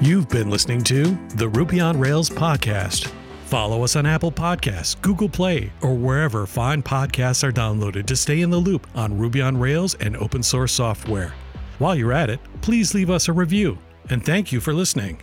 You've 0.00 0.28
been 0.28 0.48
listening 0.48 0.82
to 0.84 1.18
the 1.34 1.48
Ruby 1.48 1.80
on 1.80 1.98
Rails 1.98 2.30
podcast. 2.30 3.12
Follow 3.46 3.82
us 3.82 3.96
on 3.96 4.06
Apple 4.06 4.30
Podcasts, 4.30 5.00
Google 5.00 5.28
Play, 5.28 5.72
or 5.80 5.94
wherever 5.94 6.46
fine 6.46 6.82
podcasts 6.82 7.42
are 7.42 7.50
downloaded 7.50 8.06
to 8.06 8.14
stay 8.14 8.42
in 8.42 8.50
the 8.50 8.58
loop 8.58 8.86
on 8.94 9.18
Ruby 9.18 9.40
on 9.40 9.56
Rails 9.56 9.94
and 9.94 10.16
open 10.18 10.42
source 10.42 10.72
software. 10.72 11.32
While 11.78 11.96
you're 11.96 12.12
at 12.12 12.30
it, 12.30 12.40
please 12.60 12.94
leave 12.94 13.10
us 13.10 13.26
a 13.26 13.32
review. 13.32 13.78
And 14.10 14.24
thank 14.24 14.52
you 14.52 14.60
for 14.60 14.72
listening. 14.72 15.20